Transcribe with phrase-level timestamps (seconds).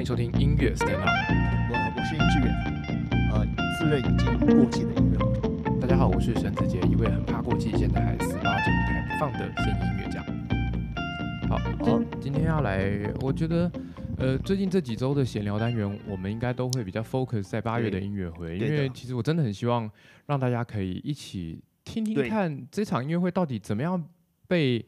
[0.00, 1.10] 欢迎收听音乐 Stand Up。
[1.70, 2.48] 我我是殷志远，
[3.34, 3.46] 呃，
[3.78, 5.78] 自认已经过气的音乐。
[5.78, 10.24] 大家好，我是沈子杰，一位很怕过气，现在还死拉着舞台不放的现役音乐家。
[11.50, 13.70] 好，今今天要来，我觉得，
[14.16, 19.90] 呃，最近这几周的闲聊单元，我们应该都会比较 focus 在八月的音乐会，因为其实我真的很希望
[20.24, 24.02] 让大家可以一起听听看这场音乐会到底怎么样
[24.48, 24.82] 被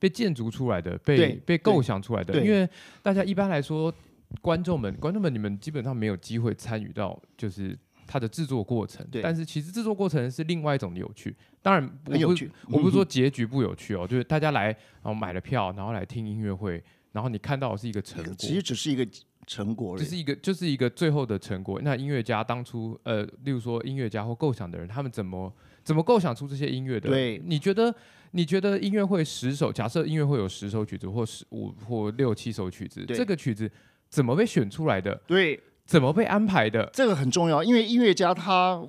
[0.00, 2.68] 被建筑出来的，被被构想出来的，因为
[3.04, 3.94] 大家一般来说，
[4.40, 7.78] 观众们，观众们，你们基本上没有机会参与到，就是。
[8.10, 11.36] 它的制作过程，对但是其实制作过程是另外一种有趣。
[11.60, 12.34] 当然，我不
[12.70, 19.06] 我不是说嗯结局不有趣哦，就是大家来，然后买了票，然后来听音乐会，然后你看到的是一个成果，其实只是一个
[19.46, 20.00] 成果而已。
[20.02, 21.78] 就是一个就是一个最后的成果。
[21.82, 27.10] 那音乐家当初呃，例如说音乐家或构想的人，他们怎么怎么构想出这些音乐的？
[27.10, 27.94] 对你觉得
[28.30, 33.70] 你觉得音乐会十首，假设音乐会有十首曲子或十五或六七首曲子，对这个曲子
[34.08, 35.14] 怎么被选出来的？
[35.26, 36.88] 对，怎么被安排的？
[36.92, 38.82] 这个很重要，因为音乐家他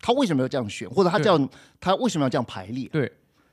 [0.00, 1.48] 他为什么要这样选，或者他对这样
[1.80, 2.88] 他为什么要这样排列？
[2.88, 3.10] 对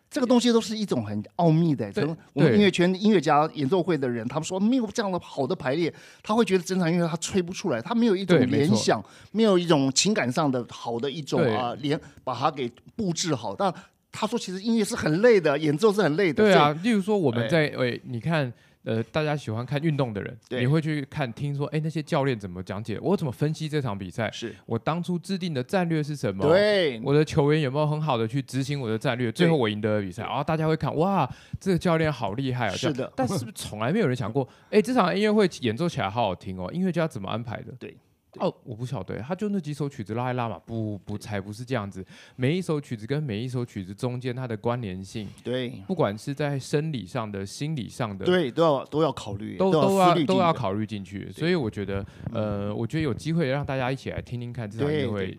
[0.09, 1.91] 这个东西都是一种很奥秘的。
[1.91, 13.53] 对从我们音乐圈音乐家演奏会的人，他们说没有这样的好的排列，他会觉得整场音乐他吹不出来，他没有一种联想，没有一种情感上的好的一种啊连，把它给布置好。
[13.53, 13.71] 但
[14.11, 16.43] 他说，其实音乐是很累的，演奏是很累的。
[16.43, 18.51] 对啊，例如说我们哎在诶，你看。
[18.83, 22.97] 呃，大家喜欢看运动的人，你会去看听说，哎，那些教练怎么讲解？
[23.01, 24.31] 我怎么分析这场比赛？
[24.31, 26.47] 是我当初制定的战略是什么？
[26.47, 29.31] 对，我的球员有没有很好的去执行我的战略？
[29.31, 32.75] 最后我赢得了比赛，然后大家会看，哇，这个教练好厉害啊！
[32.75, 37.73] 是的但是不是从来没有人想过，哎，这场音乐会演奏起来好好听哦，音乐家怎么安排的？
[37.77, 37.95] 对。
[38.39, 42.05] 哦，我不晓得，他就那几首曲子拉一拉嘛，不不，才不是这样子。
[42.35, 51.31] 每一首曲子跟每一首曲子中间它的关联性，对不管是在生理上的、心理上的，对，都要都要考虑，都都都要都要考虑进去。
[51.31, 55.37] 所以我觉得，呃，我觉得有机会让大家一起来听听看这场音乐会。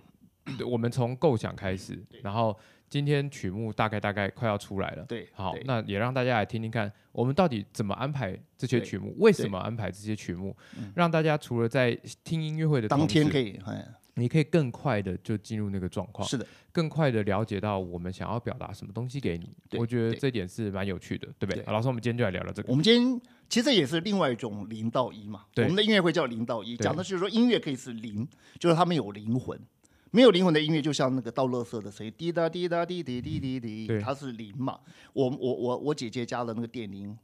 [0.67, 2.57] 我们从构想开始，然后
[2.89, 5.05] 今天曲目大概大概快要出来了。
[5.05, 19.55] 对，好，那也让大家来听听看，我们到底怎么安排这些曲目，为什么安排这些曲目嗯，让大家除了在听音乐会的当天可以，哎，你可以更快的就进入那个状况，是的，更快的了解到我们想要表达什么东西给你。
[19.79, 21.63] 我觉得这点是蛮有趣的，对不对？
[21.67, 22.71] 老师，我们今天就来聊聊这个。
[22.71, 25.45] 我们今天其实这也是另外一种零到一嘛。
[25.57, 28.27] 我们的音乐会叫零到一，讲的是说音乐可以是零，
[28.59, 29.59] 就是他们有灵魂。
[30.11, 34.79] 没有灵魂的音乐，就像那个倒垃圾的声音，滴答滴答滴滴滴滴滴，它是零嘛。
[35.13, 37.17] 我我我我姐姐家的那个电铃，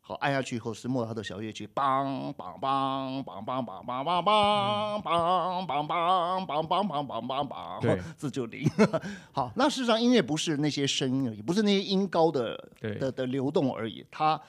[0.00, 8.68] 好按下去以后是莫扎特小乐曲，梆梆梆梆梆梆梆梆梆梆梆梆梆梆梆梆梆对梆，这就零。
[9.32, 14.40] 好，那事实上音乐不是那些声音而已，不是那些音高的对的的流动而已，它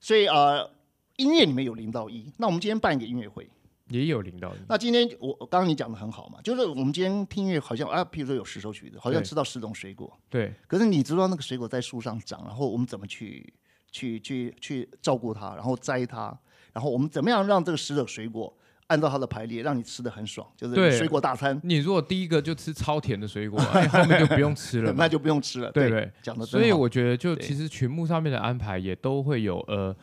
[0.00, 0.70] 所以呃，
[1.16, 2.30] 音乐里面有零到一。
[2.36, 3.48] 那我们今天办一个音乐会，
[3.88, 10.52] 也有领导人，那今天我刚刚你讲的很好嘛，就是我们今天听音乐好像啊，譬如说有十首曲子，好像对吃到十种水果，对。
[10.66, 13.52] 可是你知道那个水果在树上长，然后我们怎么去
[13.92, 16.36] 去去去照顾它，然后摘它，
[16.72, 18.52] 然后我们怎么样让这个十种水果
[18.88, 26.12] 按照它的排列，让你吃的很爽，就是水果大餐，你如果第一个就吃超甜的水果， 哎，后面就不用吃了，那就不用吃了，对对不对？
[26.22, 29.96] 讲的所以我觉得，就其实曲目上面的安排也都会有呃，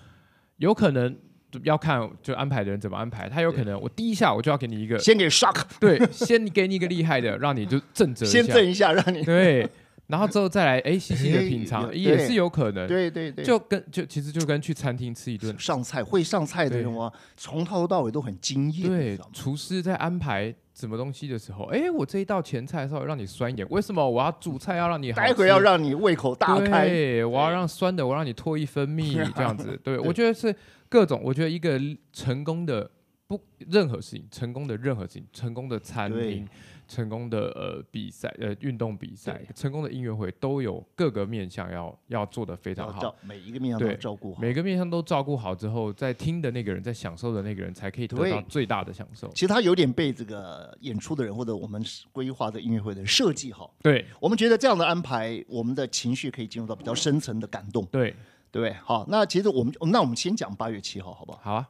[0.57, 1.17] 有可能
[1.63, 3.29] 要看就安排的人怎么安排。
[3.29, 9.23] 他有可能我第一下我就要给你一个先给 shock，对，先给你一个厉害的，让你就震折一下，先震一下，让你。
[9.23, 9.67] 对，
[10.07, 12.87] 然后之后再来哎细细的品尝，哎也是有可能。
[12.87, 19.19] 对对对，就跟就其实就跟去餐厅吃一顿，上菜会上菜的人哇，从头到尾都很惊艳，对？
[19.31, 29.79] 厨师在安排什么东西的时候，哎，我这一道前菜稍微让你酸一点，为什么我要主菜要让你待会要让你胃口大开，对，我要让酸的，我让你唾液分泌这样子。
[29.83, 30.53] 对 我觉得是
[30.93, 31.81] 各种，我觉得一个
[32.11, 32.87] 成功的
[33.25, 36.47] 不任何事情，成功的任何事情，成功的餐厅，
[36.87, 43.15] 成功的呃比赛呃运动比赛，成功的音乐会都有各个面向要要做的非常好。
[43.23, 44.39] 每一个面向都照顾好。
[44.39, 49.27] 每个面向都照顾好之后，在听的那个人，在享受的那个人，才可以得到最大的享受。
[49.29, 53.73] 其实他有点被这个演出的人或者我们规划的音乐会的设计好。
[53.81, 58.13] 对我们觉得这样的安排，我们的情绪可以进入到比较深层的感动，对，
[58.53, 58.71] 对不对？
[58.85, 61.39] 好，那其实我们那我们先讲八月七号，好不好？
[61.41, 61.69] 好啊，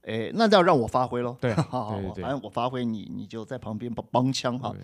[0.00, 1.36] 哎，那要让我发挥喽。
[1.38, 4.74] 对好 好，好反正我发挥你，你就在旁边帮帮腔哈。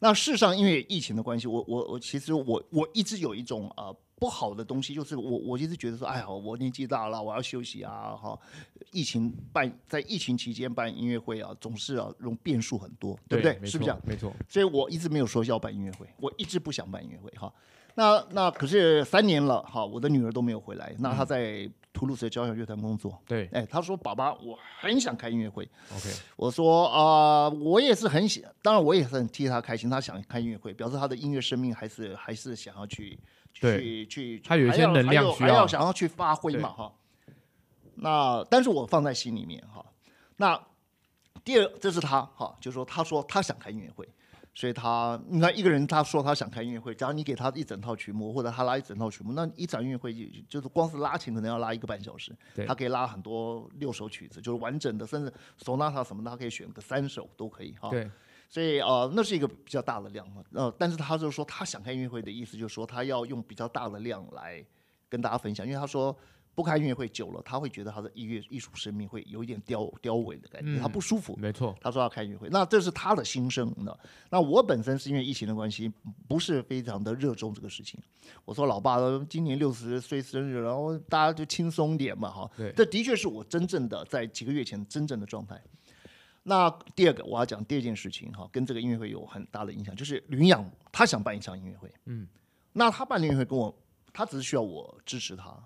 [0.00, 8.38] 那事实上，因为疫情的关系，我我我其实我我一直有一种呃不好的东西，就是我我一直觉得说，哎呀，我年纪大了，我要休息啊，哈。
[8.90, 13.58] 疫情办在疫情期间办音乐会啊，总是啊，容变数很多，对不对？
[13.58, 14.00] 没是不是这样？
[14.06, 17.52] 没错，所以我一直没有说要办音乐会，我一直不想办音乐会哈。
[17.98, 20.94] 那那可是三年了哈，我的女儿都没有回来。
[21.00, 23.20] 那她在图鲁斯交响乐团工作。
[23.26, 25.68] 对哎，她说：“爸爸，我很想开音乐会。
[25.92, 33.18] ，OK，” 我说：“啊、我也是很想，当然我也是很替他开心，他想开音乐会，表示他的音乐生命还是还是想要去
[33.52, 36.92] 去去，他有一些能量需要还有还要想要去发挥嘛，哈。
[37.96, 39.84] 那但是我放在心里面哈。
[40.36, 40.56] 那
[41.42, 44.08] 第二，这是他哈，就是说他说他想开音乐会，
[44.58, 55.32] 所以他你看一个人他说他想开音乐会，假如你给他一整套曲目，或者他拉一整套曲目，那一场音乐会就就是光是拉琴可能要拉一个半小时，他可以拉很多六首曲子，就是完整的，甚至
[55.62, 57.88] 唢呐他什么的，他可以选个三首都可以哈。
[57.90, 58.10] 对，
[58.48, 60.42] 所以呃，那是一个比较大的量嘛。
[60.52, 64.66] 呃，但是他就说他想开音乐会的意思，就是说他要用比较大的量来
[65.08, 66.12] 跟大家分享，因为他说
[66.58, 71.36] 不开音乐会久了，他会觉得他的音乐艺术生命会有一点凋凋萎的感觉，嗯他不舒服。
[71.36, 73.96] 没错，他说要开音乐会，那这是他的心声呢。
[74.28, 75.88] 那我本身是因为疫情的关系，
[76.26, 78.00] 不是非常的热衷这个事情。
[78.44, 78.98] 我说老爸，
[79.30, 82.50] 今年六十岁生日，然后大家就轻松点嘛，哈。
[82.56, 85.62] 对这的确是我真正的在几个月前真正的状态。
[86.42, 92.26] 那第二个我要讲第二件事情哈，跟这个音乐会有很大的影响，就是吕阳他想办一场音乐会，嗯，
[92.72, 93.72] 那他办音乐会跟我，
[94.12, 95.56] 他只是需要我支持他，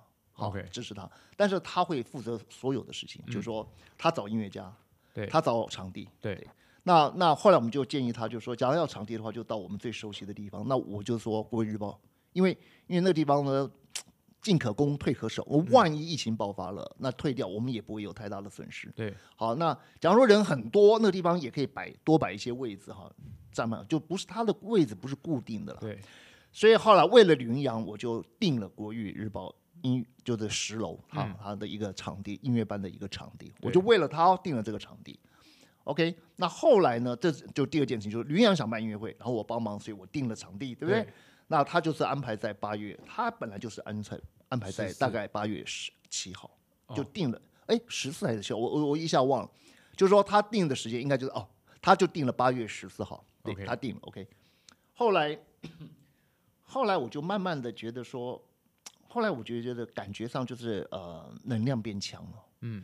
[0.42, 3.66] 好 OK 支持他，但是他会负责所有的事情，就是说
[3.96, 4.72] 他找音乐家，
[5.14, 6.46] 对他找场地，对
[6.84, 10.66] 那那后来我们就建议他，就说，假如要场地的话，就到我们最熟悉的地方。
[10.66, 11.96] 那我就说国语日报，
[12.32, 12.50] 因为
[12.88, 13.70] 因为那个地方呢，
[14.42, 15.44] 进可攻，退可守。
[15.46, 18.90] 我万一疫情爆发了，那退掉我们也不会有太大的损失。
[18.96, 23.08] 对，好，那假如说人很多，那个地方也可以摆多摆一些位置哈，
[23.52, 25.78] 占满就不是他的位置不是固定的了。
[25.80, 26.00] 对，
[26.50, 35.18] 所以后来为了云阳，我就定了国语日报音就是十楼哈、嗯它的一个场地，音乐班的一个场地，我就为了他订了这个场地。
[35.84, 37.16] OK，那后来呢？
[37.16, 41.02] 这就第二件事情，就是云阳想办音乐会，然后我帮忙，所以我订了场地，对不对？
[41.02, 41.12] 对
[41.48, 44.18] 那他就是安排在八月，他本来就是安排
[44.48, 46.48] 安排在大概八月十七号
[46.86, 48.54] 哦就定了，哎，十四还是十？
[48.54, 49.50] 我我我一下忘了，
[49.96, 51.46] 就是说他定的时间应该就是哦，
[51.80, 54.24] 他就定了八月十四号，对他定了 OK。
[54.94, 55.36] 后来
[56.62, 58.40] 后来我就慢慢的觉得说，
[59.12, 62.82] 后来我觉得感觉上就是呃能量变强了，嗯，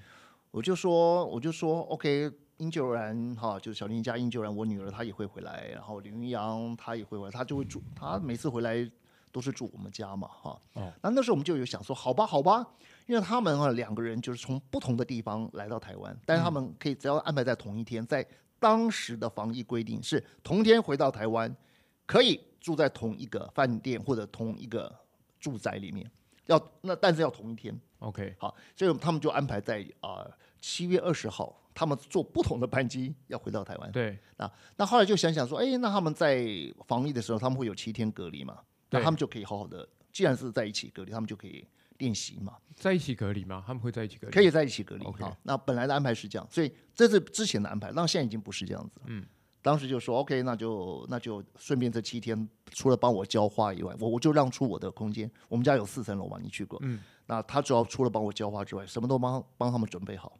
[0.50, 8.86] 我就说我就说 OK，殷九然哈，就是小林家殷九然，我女儿她也会回来，然后林云阳她也会回来，她就会住，她每次回来
[9.32, 10.60] 都是住我们家嘛哈。
[10.75, 12.66] 哦，那那时候我们就有想说，好吧好吧，
[13.06, 18.26] 因为他们啊两个人就是从不同的地方来到台湾，但是他们可以只要安排在同一天，在
[18.58, 21.56] 当时的防疫规定是同天回到台湾，
[22.04, 24.92] 可以住在同一个饭店或者同一个
[25.38, 26.10] 住宅里面，
[26.49, 27.75] 要那但是要同一天。
[28.00, 30.29] OK，好，所以他们就安排在啊
[30.61, 33.91] 七、月二十号，他们坐不同的班机要回到台湾。
[33.91, 36.47] 对那，那后来就想想说，哎，那他们在
[36.87, 38.59] 防疫的时候，他们会有七天隔离嘛？
[38.91, 41.67] 那他们就可以好好的，既然是在一起隔离，他们就可以
[41.99, 43.62] 练习嘛，在一起隔离吗？
[43.67, 44.33] 他们会在一起隔离？
[44.33, 45.05] 可以在一起隔离。
[45.05, 49.00] OK 好，那本来的安排是这样，所以这是之前的安排，那现在已经不是这样子。
[49.06, 49.27] 嗯，
[49.62, 55.31] 当时就说 OK，那就那就顺便这七天，除了帮我浇花以外，我我就让出我的空间。
[55.49, 56.78] 我们家有四层楼嘛，你去过？
[56.82, 60.32] 嗯，那他主要除了帮我浇花之外，什么都帮帮他们准备好，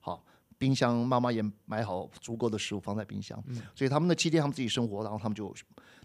[0.00, 0.24] 好。
[0.58, 5.52] 冰箱妈妈也买好足够的食物放在冰箱，嗯所以他们那七天他们自己生活，然后他们就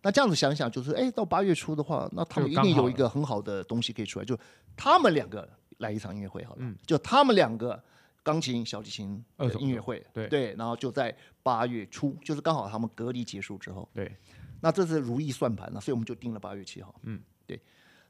[0.02, 4.36] 那这样子想想，就是哎，到八月初的话，那他们一定有一个很好的东西可以出来，就
[4.76, 5.48] 他们两个
[5.78, 7.80] 来一场音乐会好了，嗯就他们两个
[8.28, 9.24] 钢琴、小提琴
[9.58, 10.28] 音乐会，对。
[10.28, 14.14] 对，然后就在八月初，就是刚好他们隔离结束之后，对，
[14.60, 16.94] 那这是如意算盘了，所以我们就定了八月七号。
[17.04, 17.58] 嗯，对。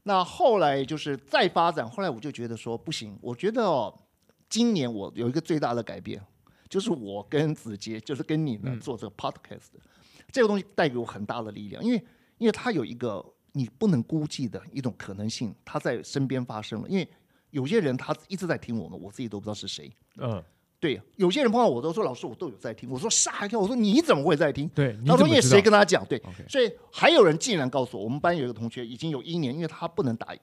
[0.01, 3.93] 那后来就是再发展，后来我就觉得说不行，我觉得哦，
[4.49, 6.19] 今年我有一个最大的改变，
[6.67, 8.79] 就是我跟子杰，就是跟你呢、嗯。
[8.79, 9.67] 做这个 podcast，
[10.31, 12.03] 这个东西带给我很大的力量，因为
[12.39, 17.07] 因为它有一个你不能估计的一种可能性，它在身边发生了，因为
[17.51, 19.91] 有些人他一直在听我们，我自己都不知道是谁。
[20.17, 20.43] 嗯，
[20.79, 24.67] 对，有些人碰到我都说老师我都有在听，我说吓一跳，我说你怎么会在听？
[24.69, 26.05] 对，他说因为谁跟他讲？
[26.05, 30.35] 对所以还有人竟然告诉我，我们班有一个同学已经有一年，因为他不能打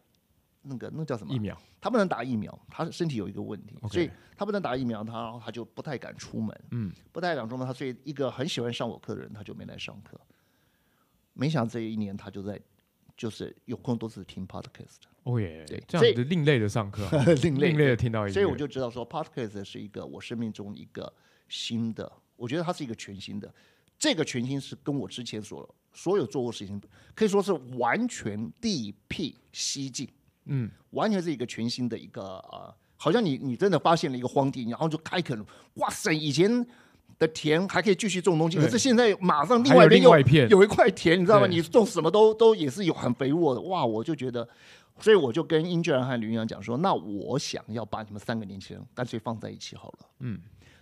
[0.63, 1.39] 那个那叫什么疫？
[1.39, 1.57] 苗？
[1.81, 7.67] 他不能打疫苗，他身体有一个问题所以他不能打疫苗，他他就不太敢出门，嗯，不太敢出门。
[7.67, 10.19] 他所以一个很喜欢上我课的人，他就没来上课。
[11.35, 12.59] 没想到这一年他就在，
[13.15, 21.13] 就是有空都是听 podcast，哦耶对，这样子另类的上课啊， 另类另类的听到音乐，所以我就知道说，podcast 是一个我生命中一个
[21.49, 23.53] 新的，我觉得它是一个全新的。
[23.99, 26.81] 这个全新是跟我之前所所有做过事情，
[27.15, 30.09] 可以说是完全地辟蹊径，
[30.47, 36.67] 嗯，完全是一个全新的一个呃，好像你你真的发现了一个荒地，然后就开垦了，哇塞，以前。
[37.17, 41.47] 的田还可以继续种东西，可是现在马上另外一边有另外一片有一块田，你知道吗？
[41.47, 43.87] 你种什么都都也是有很肥沃的，哇！
[43.87, 44.47] 我就觉得
[45.01, 49.99] 所以我就跟英俊然和吕云阳讲说，那我想要把你们三个年轻人干脆放在一起好了。
[50.21, 50.41] 嗯，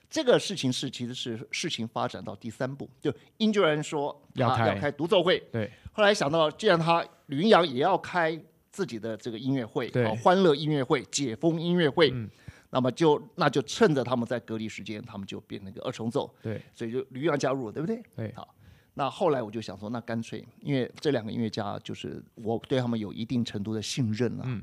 [0.08, 4.68] 这个事情是其实是事情发展到第三步，就英俊人说要开。
[4.68, 5.70] 要开独奏会，对。
[5.92, 8.38] 后来想到既然他吕云阳也要开
[8.70, 10.04] 自己的这个音乐会，对。
[10.04, 12.28] 啊欢乐音乐会、解封音乐会，嗯。
[12.70, 16.60] 那么就那就趁着他们在隔离时间，他们就变那个二重奏，对。
[16.74, 18.02] 所以就吕云阳加入了，对不对？
[18.14, 18.32] 对。
[18.34, 18.54] 好。
[18.94, 24.62] 那后来我就想说，那干脆，因为这两个音乐家就是我对他们有一定程度的信任啊，嗯。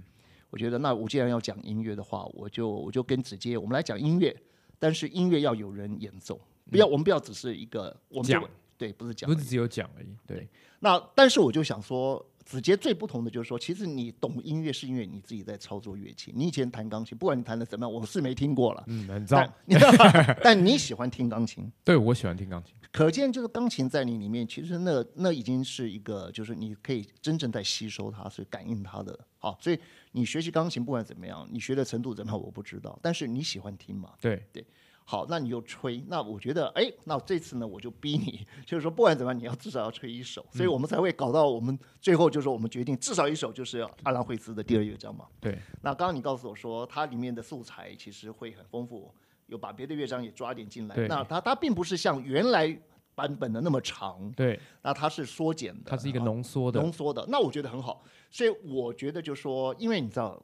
[0.52, 4.36] 我觉得那我既然要讲音乐的话，我就我就跟子杰我们来讲音乐，
[4.80, 8.44] 但是音乐要有人演奏，不要、我们不要只是一个我们讲
[8.76, 10.48] 对，不是讲不是只有讲而已，对。
[10.80, 16.34] 那但是我就想说，子杰最不同的就是说，其实你懂音乐是因为你自己在操作乐器。
[16.36, 18.84] 你以前弹钢琴，不管你弹的怎么样，我是没听过了。
[18.88, 19.54] 嗯，很但糟。
[20.44, 29.20] 但你喜欢听钢琴， 对我喜欢听钢琴，可见就是钢琴在你里面，其实那那已经是一个，就是你可以真正在吸收它，所以感应它的。
[29.38, 29.80] 好，所以
[30.14, 34.14] 你学习钢琴不管怎么样，你学的程度怎么样我不知道，但是你喜欢听嘛？
[34.20, 34.66] 对对
[35.10, 45.26] 好，那你又吹，那我觉得，哎，那这次呢，我就逼你，就是说，不管怎么样，你要至少要吹一首，所以我们才会搞到我们最后就是，我们决定至少一首就是阿兰惠斯的第二乐章嘛。
[45.42, 49.12] 对那刚刚你告诉我说，它里面的素材其实会很丰富，
[49.48, 50.96] 有把别的乐章也抓点进来。
[50.96, 52.80] 对那它它并不是像原来
[53.16, 58.04] 版本的那么长，对，那它是缩减的，它是一个啊浓缩的浓，缩的，那我觉得很好。
[58.30, 60.40] 所以我觉得就说，因为你知道，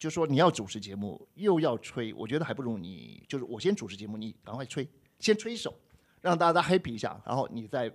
[0.00, 4.88] 就说你要主持节目又要吹，我觉得还不如你就是我先主持节目，你赶快吹，
[5.18, 5.74] 先吹一首，
[6.22, 7.92] 让大家 happy 一下，然后你再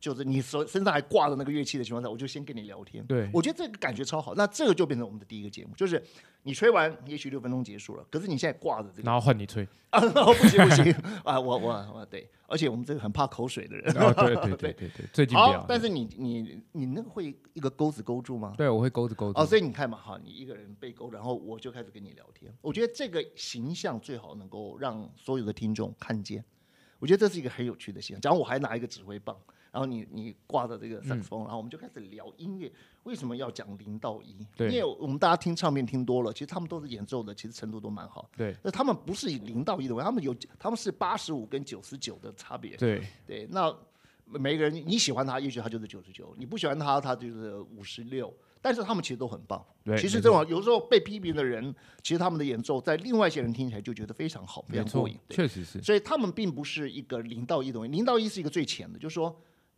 [0.00, 3.04] 就是你手身上还挂着那个乐器的情况下，我就先跟你聊天。
[3.06, 4.34] 对我觉得这个感觉超好。
[4.34, 6.02] 那这个就变成我们的第一个节目，就是
[6.42, 9.66] 你吹完，也许六分钟结束了，可是你现在挂着这个然后换你吹。
[9.90, 10.92] 啊，不行不行
[11.24, 13.96] 啊，我我我对，而且我们这个很怕口水的人。
[13.96, 15.34] 哦，对对对对对，最近。
[15.38, 18.54] 好但是你你你那个会一个钩子勾住吗？
[18.58, 19.40] 对我会钩子勾住。
[19.40, 22.54] 哦，所以你看嘛，哈，你一个人被勾，然后我就开始跟你聊天。
[22.60, 26.44] 我觉得这个形象最好能够让所有的听众看见。
[26.98, 28.20] 我觉得这是一个很有趣的形象。
[28.20, 29.34] 假如我还拿一个指挥棒，
[29.70, 32.70] 然后你你挂着这个萨克斯风，然后我们就开始聊音乐。
[33.04, 34.46] 为什么要讲零到一？
[34.56, 38.28] 对因为我们大家听唱片听多了，其实他们都是演奏的，其实程度都蛮好。
[38.36, 42.76] 对那他们不是以零到一的他们有他们是八十五跟九十九的差别。
[42.76, 43.74] 对对，那
[44.26, 48.34] 每个人你喜欢他，也许他就是九十九；你不喜欢他，他就是五十六。
[48.60, 49.64] 但是他们其实都很棒。
[49.84, 51.72] 对其实这种有时候被批评的人，
[52.02, 55.80] 其实他们的演奏在另外一些人听起来就觉得非常好，非常过瘾。，对确实是。
[55.80, 59.34] 所以他们并不是一个零到一的东西，零到一是一个最浅的，就是说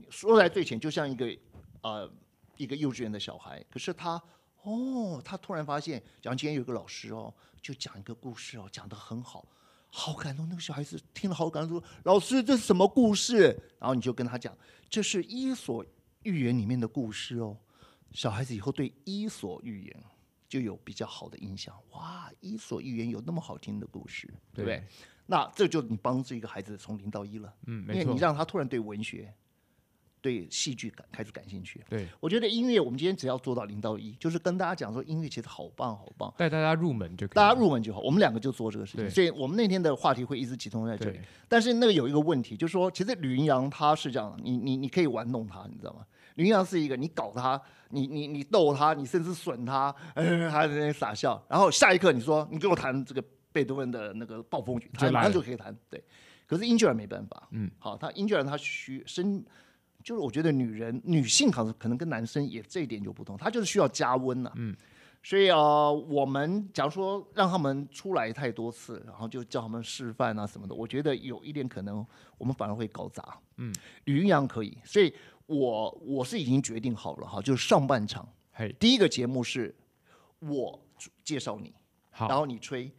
[0.09, 1.37] 说来最浅，就像一个
[1.83, 2.11] 呃
[2.57, 4.23] 一个幼稚园的小孩，可是他
[4.63, 9.47] 哦，他突然发现，讲今天有一个老师哦，就讲一个故事哦，讲得很好。
[9.93, 13.47] 好感动，那个小孩子听了好感动，说：“老师，这是什么故事？”
[13.81, 14.57] 然后你就跟他讲，
[14.89, 15.85] 这是《伊索
[16.23, 17.57] 寓言》里面的故事哦。
[18.13, 19.97] 小孩子以后对《伊索寓言》
[20.49, 21.75] 就有比较好的印象。
[21.91, 24.81] 哇，《伊索寓言》有那么好听的故事，对不对？
[25.27, 28.21] 那这就你帮助一个孩子从零到一了，嗯，没错因为你。
[28.21, 29.35] 让他突然对文学、
[30.21, 31.83] 对戏剧感开始感兴趣。
[31.89, 37.35] 对，我觉得音乐，我们今天只要做到零到一，就是跟大家讲说，音乐其实好棒好棒，带大家入门就可以。
[37.35, 38.01] 大家入门就好。
[38.01, 41.19] 我们两个就做这个事情，所以我们那天的话题会一直集中在这里。
[41.49, 46.05] 但是那个有一个问题，就是说，其实吕云阳他是这样的，你你你可以玩弄他，你知道吗？
[46.35, 55.77] 吕云阳是一个，你搞他，你你你逗他，你甚至损他，呃，他在那边傻笑，然后下一刻你说你给我弹这个贝多芬的那个暴风雨，他马上就可以弹。
[55.89, 56.03] 对，
[56.47, 59.43] 可是英俊然没办法，嗯，好，他英俊然他需身。
[60.03, 64.77] 就是我觉得女人、女性可能可能跟男生也这一点就不同，她就是需要加温呐、嗯，
[65.23, 72.05] 所以呃，我们假如说让他们出来太多次，然后就叫他们示范啊什么的，我觉得有一点可能
[72.39, 73.39] 我们反而会搞砸。
[73.59, 75.13] 嗯，吕云阳可以，所以
[75.47, 79.75] 我我是已经决定好了哈，就是上半场嘿，第一个节目是
[80.39, 80.81] 我
[81.23, 81.75] 介绍你，
[82.19, 82.91] 然，后你吹，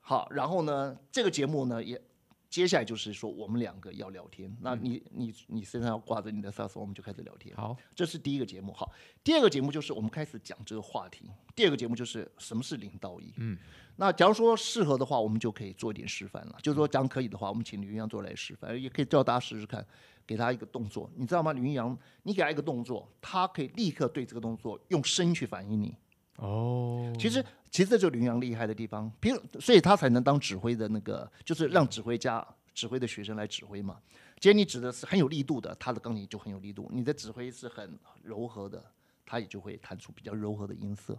[0.00, 2.00] 好，然后呢，这个节目呢也
[2.48, 7.54] 接下来就是说我们两个要聊天，那你你你身上要挂着你的萨克斯风，我们就开始聊天。
[7.56, 8.72] 好，这是第一个节目。
[8.72, 8.90] 好，
[9.22, 11.30] 第二个节目就是我们开始讲这个话题。
[11.54, 13.32] 第二个节目就是什么是零到一。
[13.36, 13.58] 嗯，
[13.96, 16.56] 那假如说适合的话，我们就可以做一点示范了。
[16.62, 19.84] 就是说，讲可以的话，我们请吕云阳做来示范，也可以叫大家试试看，
[20.26, 21.10] 给他一个动作。
[21.16, 21.52] 你知道吗？
[21.52, 25.94] 吕云阳，你给他一个动作，他可以立刻对这个动作用声去反应你。
[26.36, 27.42] 哦，其实，
[27.76, 32.42] 其实这就是林阳厉害的地方，比如，所以他才能当指挥的那个，就是让指挥家、
[32.72, 34.00] 指挥的学生来指挥嘛。
[34.40, 38.82] 既然你指的是很有力度的，他的钢琴就很有力度；你的指挥是很柔和的，
[39.26, 41.18] 他也就会弹出比较柔和的音色。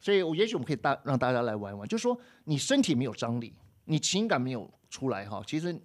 [0.00, 3.52] 所以，我也许我们可以大让大家来玩一玩，就是说你身体没有张力，
[3.84, 5.78] 你情感没有出来哈，其实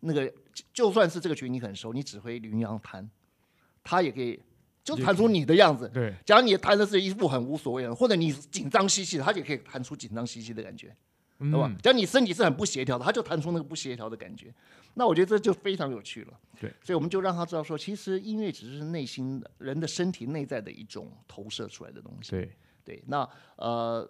[0.00, 0.34] 那个
[0.72, 3.08] 就算是这个曲你很熟，你指挥林阳弹，
[3.84, 4.42] 他也可以
[4.82, 5.88] 就弹出你的样子。
[5.92, 10.94] 对，假如你弹的是一副很无所谓的，或者你紧张兮兮的，他也可以弹出紧张兮兮的感觉，
[11.38, 11.68] 对吧？
[11.68, 14.52] 嗯，假如你身体是很不协调的，他就弹出那个不协调的感觉。
[14.94, 16.40] 那我觉得这就非常有趣了。
[16.60, 22.32] 对，所以我们就让他知道说，其实音乐只是内心的人的身体内在的一种投射出来的东西。
[22.32, 22.50] 对，
[22.84, 24.08] 对，那呃，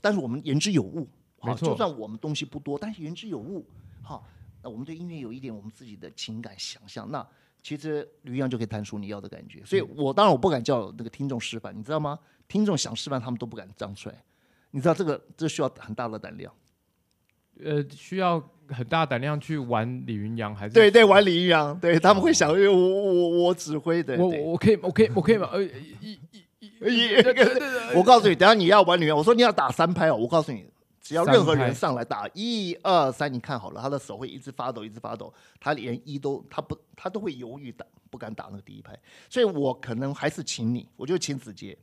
[0.00, 1.08] 但是我们言之有物，
[1.38, 3.66] 好，就算我们东西不多，但是言之有物，
[4.02, 4.24] 好，
[4.62, 7.26] 那我们对音乐有一点我们自己的情感想象，那
[7.64, 9.60] 其实驴羊就可以弹出你要的感觉。
[9.64, 12.16] 所以嗯我当然我不敢叫那个听众示范，你知道吗？
[12.46, 14.14] 听众想示范，他们都不敢张出来。
[14.70, 16.52] 你知道这个这需要很大的胆量。
[17.64, 25.48] 呃，需要很大胆量去玩李云阳，还是对对，玩李云阳，对他们会想，因为我我我指挥的，我对我可以我可以我可以吗？
[25.52, 26.18] 呃，一一
[26.60, 27.14] 一一
[27.96, 30.16] 我告诉你，等下你要玩女人，我说你要打三拍哦。
[30.16, 30.66] 我告诉你，
[31.04, 38.98] 只要任何人上来打一二三，你看好了，他的手会一直发抖，一直发抖，他连一都他不他都会犹豫打，不敢打那个第一拍。
[39.28, 41.76] 所以我可能还是请你，我就请子杰，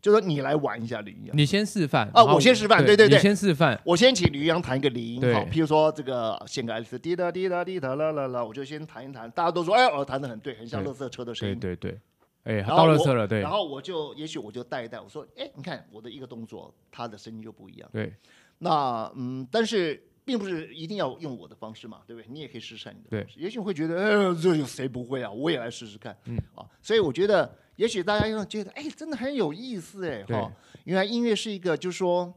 [0.00, 1.36] 就说你来玩一下吕阳。
[1.36, 11.56] 你先示范啊我先示范对对对你先示范，我先请吕阳弹一个零，对好，譬如说这个献给爱丽丝，滴答滴答滴答啦啦啦，我就先弹一弹，大家都说，哎，我弹的很对，很像乐色车的声音。
[11.60, 17.88] 对对对，哎，到了车了，对然后我就也许我就带一带，我说，哎，你看我的一个动作，他的声音就不一样。
[17.92, 18.12] 对
[18.60, 22.28] 那嗯，但是并不是一定要用我的方式嘛，对不对？
[22.30, 23.40] 你也可以试试看你的对方式。
[23.40, 25.30] 也许会觉得，呃，这有谁不会啊？
[25.30, 26.16] 我也来试试看。
[26.26, 30.52] 嗯啊，所以我觉得，也许大家又觉得，哎，真的很有意思，哎，对哈，
[30.84, 32.32] 原来音乐是一个，就是说。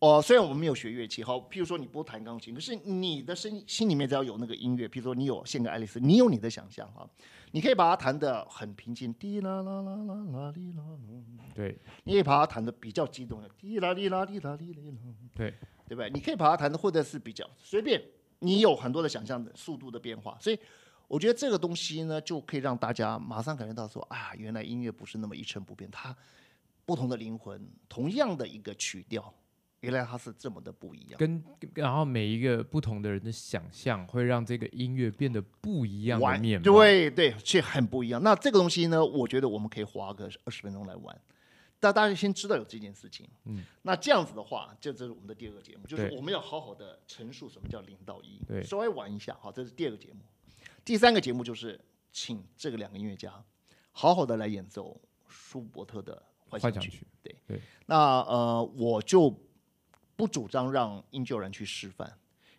[0.00, 7.08] 哦，虽然我们没有学乐器，好，譬如说你不弹钢琴，可是你的身心里面只要有那个音乐，譬如说你有献给爱丽丝，你有你的想象啊，
[7.54, 14.82] 你可以把它弹得很平静，滴啦啦啦啦啦哩啦啦，对你可以把它弹得比较激动的，滴啦哩啦哩啦哩啦。
[15.36, 15.54] 对
[15.86, 16.10] 对不对？
[16.10, 18.02] 你可以把它弹的，或者是比较随便，
[18.40, 20.58] 你有很多的想象的速度的变化，所以
[21.06, 26.12] 我觉得这个东西呢，就可以让大家马上感觉到说啊，原来音乐不是那么一成不变，它
[26.84, 29.32] 不同的灵魂，同样的一个曲调，
[29.84, 31.18] 原来它是这么的不一样。
[31.18, 31.42] 跟
[31.74, 36.64] 然后每一个不同的人的想象，会让这个音乐变得不一样的玩面貌。
[36.64, 38.22] 对对，却很不一样。
[38.22, 41.20] 那这个东西呢，我觉得我们可以花个二十分钟来玩。
[41.78, 50.20] 但大家先知道有这件事情，嗯，那这样子的话，这这是我们的第二个节目，就是我们要好好的陈述什么叫零到一，对稍微玩一下，好，这是第二个节目。
[50.84, 51.78] 第三个节目就是
[52.10, 53.32] 请这个两个音乐家
[53.92, 56.22] 好好的来演奏舒伯特的。
[56.46, 59.28] 幻想曲，对对那呃，我就
[60.16, 62.12] 不主张让英救人去示范，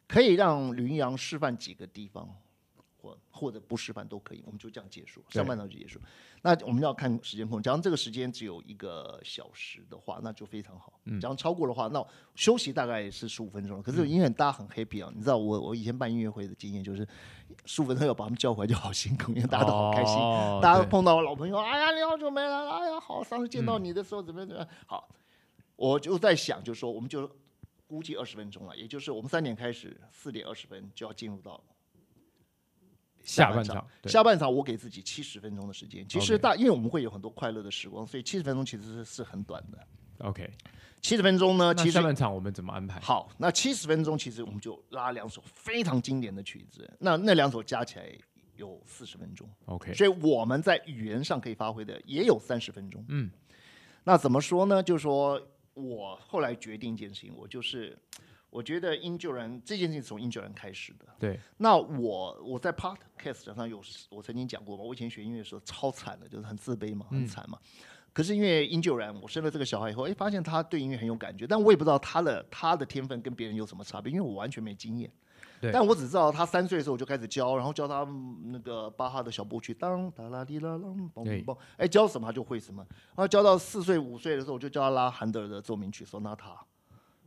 [0.08, 2.28] 可以让吕云阳示范几个地方，
[2.98, 6.00] 或或者不示范都可以，我们就这样结束，对上半场就结束。
[6.42, 10.94] 那我们要看时间控，假如这个时间只有一个小时的话，那就非常好。
[11.06, 13.82] 嗯假如超过的话，那休息大概是十五分钟。
[13.82, 17.08] 可是因为大家很 happy 啊，你知道我我以前办音乐会的经验就是，
[17.66, 20.16] 十五分钟要把他们叫回来就好辛苦，因为大家都好开心。
[20.16, 24.70] 哦大家都碰到老朋友，哎呀，你好久没来了，哎呀，好，上次见到你的时候怎么样怎么样？
[24.86, 25.10] 好，
[25.76, 27.30] 我就在想，就说我们就
[27.88, 31.62] 估计二十分钟了，也就是我们三点开始，四点二十分就要进入到
[33.24, 36.08] 下半场，下半场我给自己七十分钟的时间。
[36.08, 39.88] 其实大，因为我们会有很多快乐的时光，所以七十分钟其实是是很短的。
[40.20, 40.50] OK。
[41.02, 43.00] 七十分钟呢，那其实下半场我们怎么安排？
[43.00, 48.12] 好，那七十分钟其实我们就拉两首非常经典的曲子，那那两首加起来
[48.56, 49.48] 有四十分钟。
[49.66, 53.06] OK，所以我们在语言上可以发挥的也有三十分钟。
[53.10, 53.30] 嗯，
[54.04, 54.82] 那怎么说呢？
[54.82, 55.40] 就是说
[55.76, 57.96] 我后来决定一件事情，我就是
[58.50, 61.06] 我觉得英九人这件事情是从英九人开始的。
[61.20, 67.60] 对那我我在 podcast 上有我曾经讲过嘛，我以前学音乐的时候超惨的，就是很自卑嘛，很惨嘛。
[68.14, 75.12] 可是因为英九然，我生了这个小孩以后，哎，发现他对音乐很有感觉，但我也不知道他的他的天分跟别人有什么差别，因为我完全没经验。
[75.62, 82.86] 对但我只知道他三岁的时候我就开始教，然后教他嗯那个巴哈的小步曲，当哒啦滴啦啷梆对梆梆，哎，教什么他就会什么。
[82.90, 86.56] 然后教到四岁五岁的时候，我就教他拉韩德尔的奏鸣曲 sonata，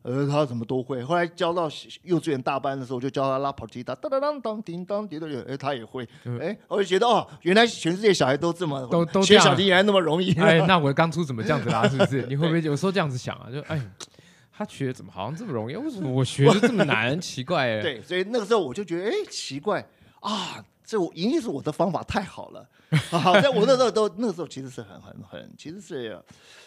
[0.02, 1.02] 呃，他什么都会。
[1.02, 1.68] 后来教到
[2.02, 6.08] 幼稚园大班的时候，我就教他拉 partita，当当当当叮当滴的，哎，他也会。
[6.40, 10.32] 哎，我就觉得哦，原来全世界小孩都这么都都学小提原来那么容易。
[10.34, 11.88] 哎，那我当初怎么这样子拉？
[11.88, 12.22] 是不是？
[12.26, 13.50] 你会不会有时候这样子想啊？
[13.50, 13.80] 就哎，
[14.58, 15.76] 他学怎么好像这么容易？
[15.76, 17.18] 为什么我学的这么难？
[17.22, 17.80] 奇怪哎。
[17.80, 22.68] 对，所以那个时候我就觉得，哎，奇怪啊，这我一定是我的方法太好了。
[23.08, 26.20] 好，在我那时候都那个时候其实是很很很，其实是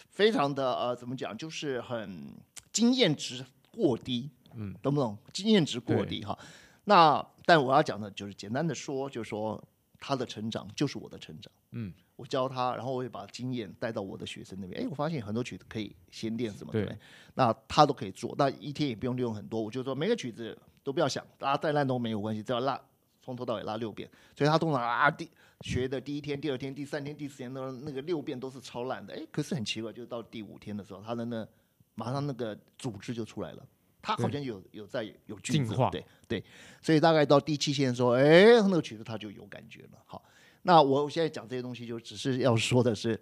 [0.08, 2.32] 非常的呃，怎么讲，就是很
[2.72, 5.18] 经验值过低，嗯，懂不懂？
[5.30, 6.38] 经验值过低哈。
[6.84, 9.62] 那但我要讲的就是简单的说，就是说
[10.00, 11.52] 他的成长就是我的成长。
[11.72, 14.82] 嗯，我教他，然后我也把经验带到我的学生那边。
[14.82, 16.98] 哎，我发现很多曲子可以先练什么对对，
[17.34, 18.34] 那他都可以做。
[18.38, 22.80] 那一天也不用利用很多，我就说每个曲子都不要想，拉再烂都没有关系，只要拉
[23.20, 25.28] 从头到尾拉六遍，所以他通常啊第
[25.62, 31.46] 学的第一天、第二天、第三天、第四天那那个六遍都是超烂的，哎，可是很奇怪，就是到第五天的时候，他的那
[31.94, 33.66] 马上那个组织就出来了，
[34.02, 36.44] 他好像有有在有句子，进化对对，
[36.82, 40.02] 所以大概到第七天的时候，哎，那个曲子他就有感觉了。
[40.04, 40.22] 好，
[40.62, 43.20] 那我现在讲这些东西，就只是要说的是，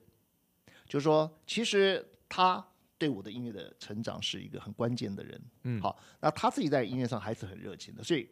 [0.87, 2.65] 就是说，其实他
[2.99, 5.43] 对我的音乐的成长是一个很关键的人。
[5.65, 8.29] 嗯好，那他自己在音乐上还是很热情的，所以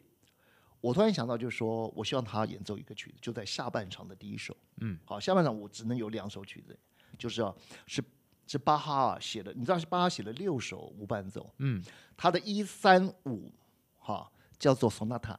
[0.79, 4.55] 我突然想到，就是说我希望他演奏一个曲子，就在下半场的第一首。
[4.81, 6.77] 嗯，好，下半场我只能有两首曲子，
[7.17, 7.53] 就是啊，
[7.87, 8.03] 是
[8.45, 11.83] 是巴哈啊写的，你知道是巴哈写了六首无伴奏，嗯
[12.15, 13.51] 他的一三五
[13.97, 15.35] 哈叫做 sonata，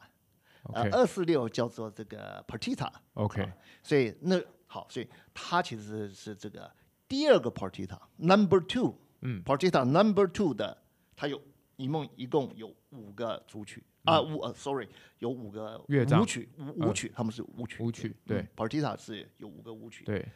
[0.75, 3.51] 呃，OK 二四六叫做这个 partita，OK，
[3.83, 6.71] 所以那好，所以它其实是是这个
[7.09, 10.77] 第二个 partita number two，嗯，partita number two 的，
[11.17, 11.41] 它有
[11.77, 20.27] 一梦一共有五个组曲啊，五呃，sorry，有五个嗯乐章舞曲，舞舞曲，他们是舞曲，舞曲对嗯，partita 是有五个舞曲，对，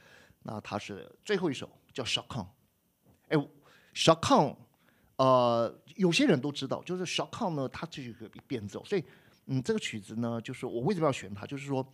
[0.43, 3.49] 那它是最后一首叫 s h o c k o n 哎
[3.95, 4.57] s h o c k o n
[5.17, 9.05] 呃，有些人都知道，就是 s h o c k o n 呢，它就是一个变奏，所以
[9.47, 11.87] 嗯，这个曲子呢，就是我为什么要选它，就是说，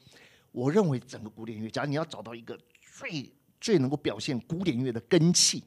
[0.53, 5.65] 我认为整个古典乐，假如你要找到一个最最能够表现古典乐的根气，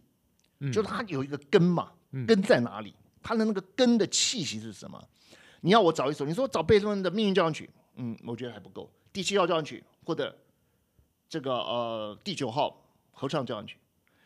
[0.60, 1.92] 嗯就是它有一个根嘛，
[2.28, 2.94] 根在哪里？
[3.22, 5.02] 它的那个根的气息是什么？
[5.62, 8.92] 你要我找一首，你说找贝多芬的命运交响曲，嗯，我觉得还不够。
[9.14, 10.36] 第七号交响曲或者
[11.30, 13.78] 这个呃第九号合唱交响曲，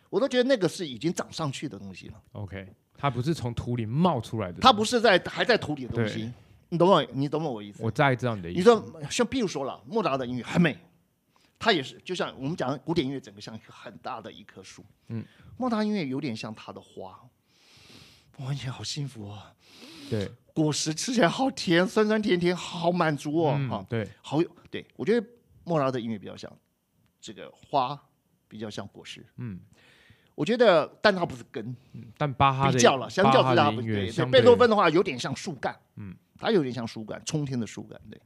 [0.09, 2.67] 我都觉得那个是已经长上去的东西了，OK，
[2.97, 6.31] 它不是从土里冒出来的，它不是在还在土里的东西对。
[6.69, 7.07] 你懂不懂？
[7.13, 7.83] 你懂不懂我意思？
[7.83, 8.59] 我大概知道你的意思。
[8.59, 10.77] 你说像比如说了，莫扎特的音乐很美，
[11.57, 14.83] 它也是就像我们讲古典音乐，整个像一棵很大的一棵树。
[15.07, 15.23] 嗯，
[15.57, 17.19] 莫扎特音乐有点像它的花，
[18.39, 19.53] 哇，你好幸福啊！
[20.09, 25.27] 对，果实吃起来好甜，酸酸甜甜，好满足哦，哈、嗯，对，好有对我觉得
[25.63, 26.51] 莫扎特的音乐比较像
[27.19, 27.99] 这个花，
[28.47, 29.25] 比较像果实。
[29.37, 29.59] 嗯，
[30.35, 31.75] 我觉得，但它不是根，
[32.17, 38.21] 但巴哈的比较了，相较之下贝多芬的话有点像树干，嗯，它有点像树干，冲天的树干，对。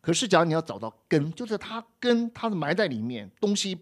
[0.00, 3.76] 可是，假如你要找到根，就是它根，它的埋在里面，东西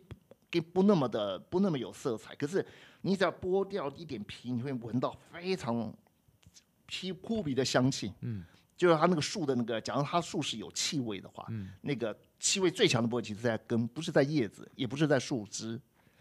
[0.50, 2.34] 给不那么的不那么有色彩。
[2.34, 2.64] 可是
[3.02, 5.92] 你只要剥掉一点皮，你会闻到非常
[6.86, 8.12] 皮扑鼻的香气。
[8.22, 8.42] 嗯，
[8.76, 15.78] 就是它那个树的那个，假如它树是有气味的话，嗯，那个气味最强的部分其实在根，不是在叶子，也不是在树枝，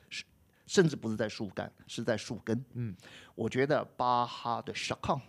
[0.09, 0.23] 是
[0.67, 2.63] 甚至不是在树干，是在树根。
[2.73, 2.93] 嗯，
[3.33, 5.21] 我觉得巴哈的 s h a k a n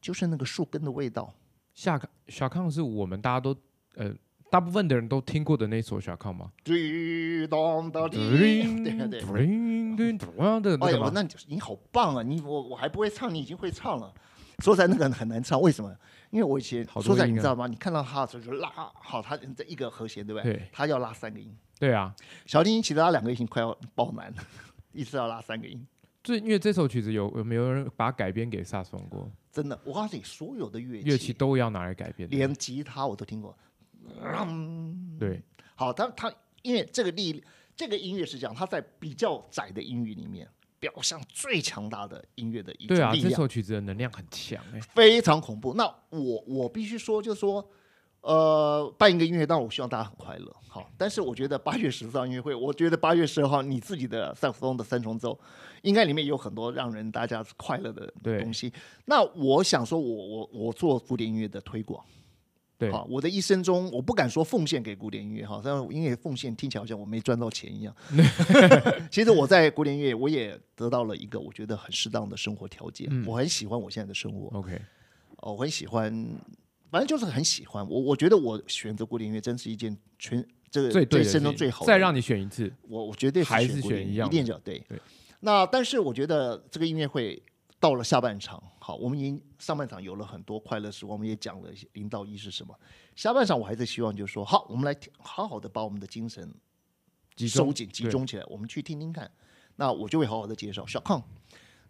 [0.00, 1.34] 就是那个树根的味道。
[1.76, 3.54] 下康小康是我们大家都
[3.94, 4.12] 呃
[4.50, 6.50] 大部分的人都听过的那首小康吗？
[6.64, 8.16] 滴咚的滴，
[8.82, 9.20] 对对。
[9.20, 11.10] 的那哎呀，个吗？
[11.14, 12.22] 那你你好棒啊！
[12.22, 14.12] 你我我还不会唱，你已经会唱了。
[14.60, 15.94] 说实在，那个很难唱，为什么？
[16.30, 17.66] 因为我以前说实在，你知道吗？
[17.66, 20.54] 你看到他的时候就拉好，他这一个和弦，对不对？
[20.54, 21.54] 对他要拉三个音。
[21.78, 22.14] 对啊，
[22.46, 24.36] 小提琴其实拉两个音快要爆满了，
[24.92, 25.86] 一次要拉三个音。
[26.26, 29.30] 最因为这首曲子有有没有人把它改编给萨松过？
[29.52, 32.28] 真的，我告诉你，所有的乐器，乐器都要拿来改编。
[32.28, 33.56] 连吉他我都听过。
[34.20, 35.40] 嗯对，
[35.76, 37.40] 好，他他因为这个力，
[37.76, 40.48] 这个音乐是这样，它在比较窄的音域里面，
[40.80, 45.74] 表象最强大的音乐的一种对啊，这首曲子的能量很强哎、非常恐怖。
[45.74, 47.70] 那我我必须说，就是说，
[48.22, 50.90] 呃，办一个音乐，当然我希望大家很快乐，好。
[50.98, 55.38] 但是我觉得八月十四号音乐会，我觉得八月十二号你自己的萨克斯风的三重奏，
[55.86, 58.72] 应该里面有很多让人大家快乐的对东西。
[59.04, 62.04] 那我想说我，我我做古典音乐的推广。
[62.78, 67.96] 对，好，我的一生中，我不敢说奉献给古典音乐哈，但因为奉献听起来好像我没赚到钱一样。
[69.10, 73.06] 其实我在古典音乐，我也得到了一个我觉得很适当的生活条件。
[73.10, 74.78] 嗯我很喜欢我现在的生活，OK，
[75.38, 76.12] 哦，我很喜欢，
[76.90, 77.88] 反正就是很喜欢。
[77.88, 81.86] 我我觉得我选择古典音乐真是一件全这个这一生中最好的。
[81.86, 84.78] 再让你选一次，我我绝对还是选一样一定要对。
[84.86, 85.00] 对
[85.46, 87.40] 那但是我觉得这个音乐会
[87.78, 92.76] 到了下半场，好，我们已经上半场有了很多快乐时光，我们也讲了零到一是什么。
[93.14, 96.52] 下半场我还是希望就是说，好，我们来听好好的把我们的精神
[97.36, 99.30] 收紧集中起来，我们去听听看。
[99.76, 101.22] 那我就会好好的介绍小康。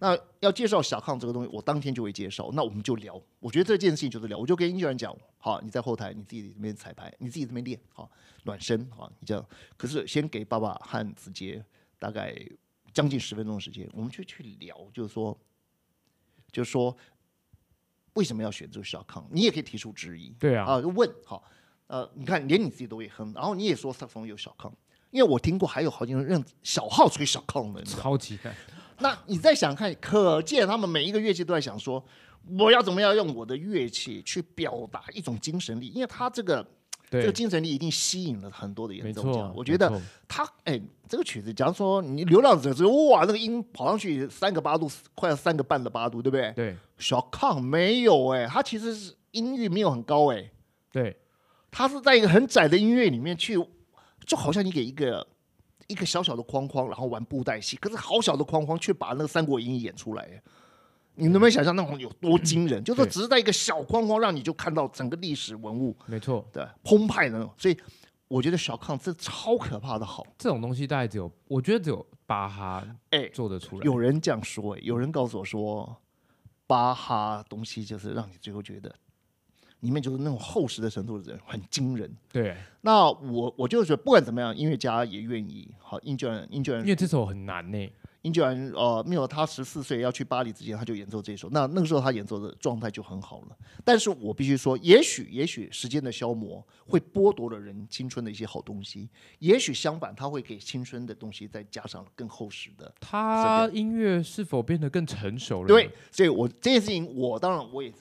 [0.01, 2.51] 那要介绍小康这个东西，我当天就会介绍。
[2.53, 3.19] 那我们就聊。
[3.40, 8.11] 我觉得这件事情就是聊，我就跟音乐人讲，好，你在后台你自己这边彩排，你自己这边练，好
[8.42, 9.42] 暖身，好，你这样。
[9.79, 11.64] 可是先给爸爸和子杰
[11.99, 12.37] 大概
[12.96, 15.38] 将近十分钟的时间，我们就去聊，就是说，
[16.50, 16.96] 就是说
[18.14, 19.28] 为什么要选这个小康？
[19.30, 21.44] 你也可以提出质疑，对啊，啊，就问好，
[21.88, 24.74] 呃，你看连你自己都会哼，然后你也说萨克斯风有小康，
[25.11, 28.50] 因为我听过还有好几个人用小号吹小康的，超级的，
[29.00, 32.02] 那你再想看，可见他们每一个乐器都在想说，
[32.59, 36.70] 我要怎么样用我的乐器去表达一种精神力，因为他这个对，
[37.09, 46.53] 这个精神力一定吸引了很多的演奏家。，我觉得他哎，这个曲子，假如说你《流浪者之》，哇，那个音跑上去三个八度，快要三个半的八度，对不对？
[46.53, 50.51] 对小康没有哎，他其实是音域没有很高哎，
[50.90, 51.16] 对
[51.71, 53.55] 他是在一个很窄的音乐里面去，
[54.27, 55.27] 就好像你给一个
[55.87, 60.42] 一个小小的框框，然后玩布袋戏，可是好小的框框却把那个《三国演义》演出来哎。
[61.16, 62.85] 你能不能想象那种有多惊人？
[62.85, 67.52] 就是对只是在一个小框框，让你就看到整个历史文物没错，对澎湃的那种。
[67.57, 67.76] 所以
[68.29, 70.24] 我觉得小康这超可怕的好。
[70.37, 73.85] 这种东西大概只有，我觉得只有巴哈哎，做得出来。
[73.85, 75.96] 有人这样说、哎，有人告诉我说，
[76.66, 78.94] 巴哈东西就是让你最后觉得
[79.81, 82.12] 里面就是那种厚实的程度的人很惊人。
[82.33, 87.88] 对，那我我就觉得不管怎么样，音乐家也愿意好，音乐人音乐人因为这首很难呢。
[88.26, 91.48] 音乐人呃，没有他十四岁要去巴黎之前，他就演奏这首。
[91.50, 93.56] 那那个时候他演奏的状态就很好了。
[93.84, 99.08] 但是我必须说，也许也许时间的消磨会剥夺了人青春的一些好东西，
[99.38, 105.68] 也许相反，他会给青春的东西再加上更厚实的他音乐是否变得更成熟了？
[105.68, 107.92] 对，，所以我这件事情，我当然我也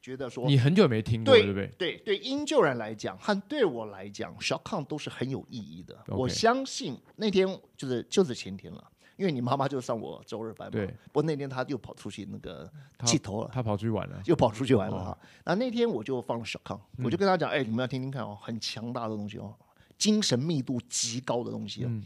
[0.00, 1.72] 觉得说，你很久没听过，对对不对？
[1.76, 5.98] 对对，音救人来讲和对我来讲，小康都是很有意义的。
[6.08, 10.72] 我相信那天就是就是前天了，因为你妈妈就上我周日班嘛。
[10.72, 10.86] 对。
[10.86, 13.50] 不过那天她又跑出去那个他气头了。
[13.52, 14.20] 他跑出去玩了。
[14.26, 19.54] 又跑出去玩了哦哈，那那天我就放了小康，我就跟他讲，哎、你们要听听看哦，很强大的东西哦，
[19.96, 21.88] 精神密度极高的东西哦。
[21.90, 22.02] 嗯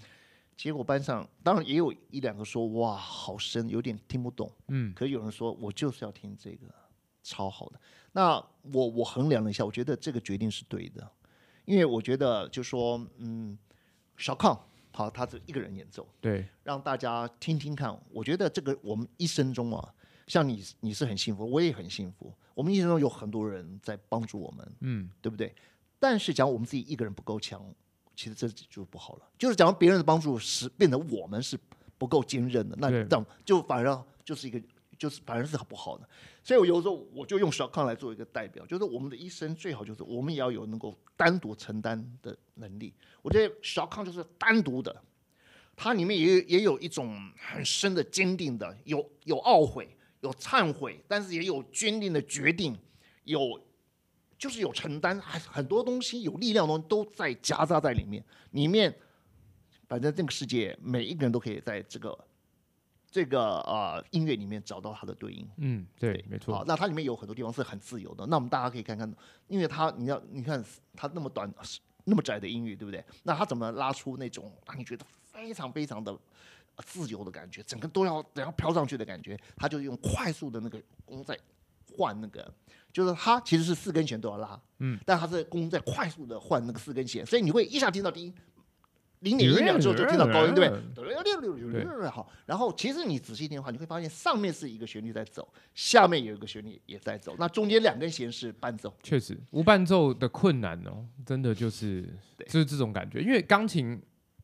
[0.59, 4.51] 结果班上当然也有一两个说，哇，好深，有点听不懂。
[4.66, 6.66] 嗯，可是有人说我就是要听这个，
[7.23, 7.79] 超好的。
[8.11, 11.09] 那我我衡量了一下，我觉得这个决定是对的，
[11.64, 13.57] 因为我觉得就说，嗯，
[14.16, 14.61] 小康
[14.92, 17.96] 好，他只一个人演奏，对，让大家听听看。
[18.11, 19.94] 我觉得这个我们一生中啊，
[20.27, 25.55] 像你你是很幸福，我也很幸福，我们一生中有很多人在帮助我们，嗯，对不对？
[26.01, 27.62] 但是假如我们自己一个人不够强，
[28.16, 29.22] 其实这就不好了。
[29.38, 31.59] 就是讲别人的帮助使变得我们是
[31.96, 34.61] 不够坚韧的，那这样就反而就是一个
[34.98, 36.08] 就是反而是很不好的。
[36.42, 42.92] 所以我有时候我就用小康来做一个代表，就是我们的一生最好就是我们也要有能够单独承担的能力。
[43.22, 45.02] 我觉得小康就是单独的，
[45.76, 49.88] 它里面也也有一种很深的坚定的，有有懊悔，
[50.20, 52.76] 有忏悔，但是也有坚定的决定，
[53.24, 53.61] 有
[54.38, 58.24] 就是有承担，还很多东西有力量的东西都在夹杂在里面。
[58.52, 58.94] 里面，
[59.87, 62.16] 反正这个世界每一个人都可以在这个
[63.11, 65.49] 这个呃音乐里面找到它的对应。
[65.57, 68.27] 嗯，对，没错好错，，那它里面有很多地方是很自由的。
[68.27, 69.11] 那我们大家可以看看，
[69.47, 70.62] 因为它你要你看
[70.94, 71.51] 它那么短、
[72.05, 73.03] 那么窄的音域，对不对？
[73.23, 79.38] 那它怎么拉出那种让你觉得非常非常的呃自由的感觉，整个都要然后飘上去的感觉？
[79.57, 81.38] 它就用快速的那个弓在
[81.97, 82.53] 换那个，
[82.92, 88.35] 就是它其实是四根弦都要拉，嗯，但它是弓在快速的换那个四根弦，所以你会一下听到低音。
[89.20, 91.85] 零点一秒之后就听到高音，对不对？
[91.85, 92.31] 对，好。
[92.46, 98.94] 然后其实你仔细听的话，你会发现上面是一个旋律在走，下面有一个旋律也在走，那中间两根弦是伴奏。
[99.02, 102.02] 确实，无伴奏的困难哦，真的就是
[102.37, 104.00] 对就是这种感觉，因为钢琴。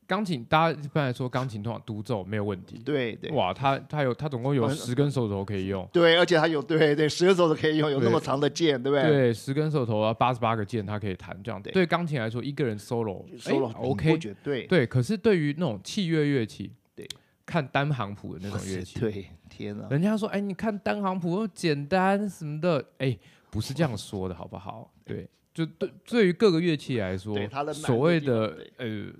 [0.07, 2.77] 钢琴，大家一般来说，钢琴通常独奏没有问题。
[2.85, 9.09] 对对哇，它它有它总共有嗯十根手指头可以用，对，而且它有对对十根手指可以用，有那么长的键，对不对？
[9.09, 11.61] 对，十根手指头啊，八十八个键，它可以弹这样。
[11.61, 14.85] 对对钢琴来说，一个人 solo 哎 solo 顶不 OK，绝对对。
[14.85, 17.07] 可是对于那种器乐乐器，对，
[17.45, 19.87] 看单行谱的那种乐器，对，天哪！
[19.89, 23.17] 人家说，哎，你看单行谱又简单什么的，哎，
[23.49, 24.91] 不是这样说的，好不好？
[25.03, 27.35] 对，就对，对于各个乐器来说
[27.73, 29.13] 所谓的呃嗯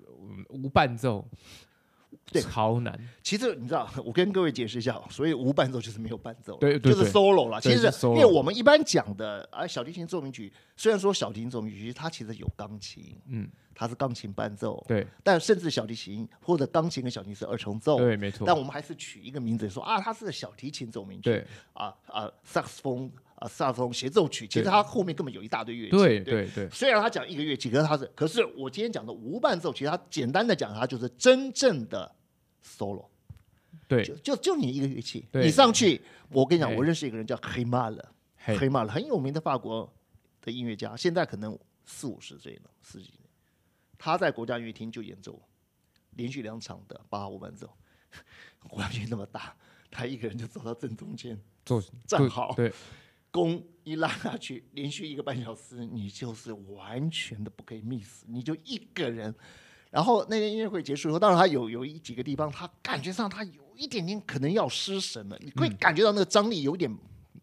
[0.50, 1.26] 无伴奏，
[2.32, 2.42] 对。
[2.42, 7.12] 超难，其实你知道，我跟各位解释一下，所以无伴奏就是没有伴奏，就是对对对。
[7.12, 7.60] solo 了。
[7.62, 15.06] 其实因为我们一般讲的啊，小提琴奏鸣曲，虽然说小提琴奏鸣曲，它其实有钢琴，嗯，它是钢琴伴奏，对。
[15.24, 18.46] 但甚至小提琴或者钢琴跟小提琴是二重奏，对，没错。
[18.48, 21.46] 但，我们还是取一个名字说啊，它是小提琴奏鸣曲，对。
[21.74, 24.72] 啊啊，萨克斯风啊，萨风协奏曲，其实对。
[24.72, 26.50] 它后面根本有一大堆乐器，对对。
[26.56, 32.14] 对，虽然他讲一个乐器，可是他是，可是我今天讲的无伴奏，其实他简单的讲，它就是真正的
[32.64, 33.06] solo，
[33.88, 34.04] 对。
[34.04, 38.06] 就就就你一个乐器，你上去，我跟你讲，我认识一个人叫黑马勒，
[38.38, 39.92] 黑马勒很有名的法国
[40.42, 43.30] 的音乐家，现在可能四五十岁了，四十几年，
[43.98, 45.42] 他在国家音乐厅就演奏
[46.12, 47.70] 连续两场的巴哈无伴奏，
[48.68, 49.56] 国家音乐那么大，
[49.92, 52.72] 他一个人就走到正中间，坐站好对
[53.36, 59.36] 弓一拉下去，连续一个半小时，你就是完全的不可以 miss，你就一个人。
[59.92, 66.90] 然后那天音乐会结束以后，当然他有有一几个地方，他感觉上他有一点点可能要失神了，你会感觉到那个张力有点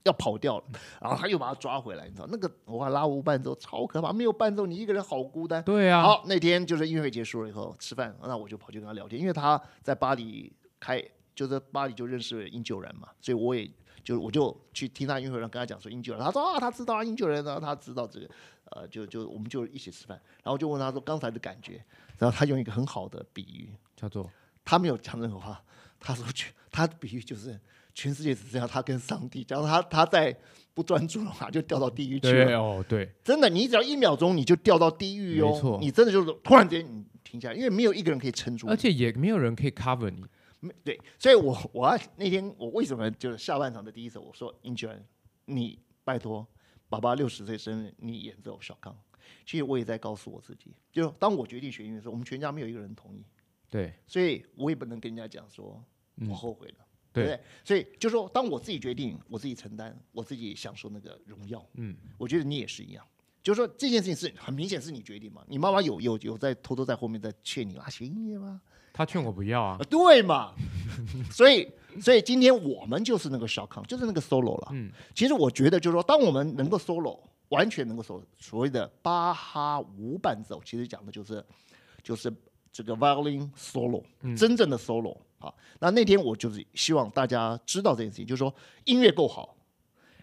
[0.05, 0.65] 要跑掉了，
[0.99, 5.63] 然后他又把他抓回来，你知道那个哇拉无伴奏超可怕，没有伴奏你一个人好孤单。
[5.63, 10.51] 对啊，好，那天就是音乐会结束了以后吃饭，那我就跑去跟他聊天，因为他在巴黎
[10.81, 11.03] 开，
[11.35, 13.71] 就在巴黎就认识了英九人嘛，所以我也
[14.05, 18.29] 就我就去听他音乐会，跟他讲说英九人，他说啊他知道啊英九人啊，他知道这个，
[18.71, 21.83] 呃就就我们就一起吃饭，然后就问他说刚才的感觉，
[22.19, 24.31] 然后他用一个很好的比喻，叫做
[24.65, 25.63] 他没有讲任何话，
[26.01, 27.59] 他说全他的比喻就是
[27.95, 30.35] 全世界只剩下他跟上帝，假如他他在
[30.75, 32.59] 不专注的话，就掉到地狱去了。
[32.59, 38.67] 哦对，真的，你只要一秒钟你就掉到地狱哦没错，你真的就是突然间你停下来，因为没有一个人可以撑住。
[38.67, 40.25] 而且也没有人可以 cover 你，
[40.63, 44.89] 没对，所以我我要那天我为什么就是下半场的第一首，我说英俊，
[45.45, 46.47] 你拜托
[46.89, 48.97] 爸爸六十岁生日，你演奏小康。
[49.45, 53.25] 其实我也在告诉我自己，就当我决定学音乐的时候，我们全家没有一个人同意，
[53.69, 55.85] 对所以我也不能跟人家讲说
[56.29, 56.77] 我后悔了。
[57.15, 57.45] 对不对对？
[57.63, 61.63] 所以就说，当我自己决定，我自己承担，我自己享受那个荣耀。
[61.75, 63.07] 嗯，我觉得你也是一样。
[63.43, 65.45] 就是说这件事情是很明显是你决定嘛？
[65.47, 68.63] 你妈妈有有有在偷偷在后面在劝你啊，学音乐吗？
[68.93, 70.53] 他劝我不要啊啊，，对嘛？
[71.31, 71.69] 所以
[72.01, 74.69] 所以今天我们就是那个小康，就是那个 solo 了。
[74.73, 81.45] 嗯，其实我觉得就是说，当我们能够 solo，完全能够 solo，所谓的巴哈无伴奏，其实讲的就是
[82.03, 82.33] 就是
[82.73, 84.03] 这个 violin solo，、
[84.37, 85.53] 真正的 solo 啊。
[85.81, 89.55] 那那天我就是希望大家知道这件事情，就是说音乐够好，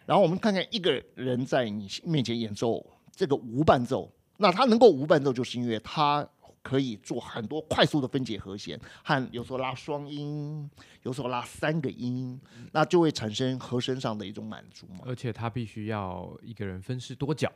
[0.05, 6.27] 然后我们看看一个人在你面前演奏这个无伴奏，那他能够无伴奏，就是因为他
[6.69, 10.69] 可以做很多快速的分解和弦，和有时候拉双音，
[11.01, 12.39] 有时候拉三个音，
[12.71, 14.99] 那就会产生和声上的一种满足嘛。
[15.08, 17.51] 而且他必须要一个人分饰多角，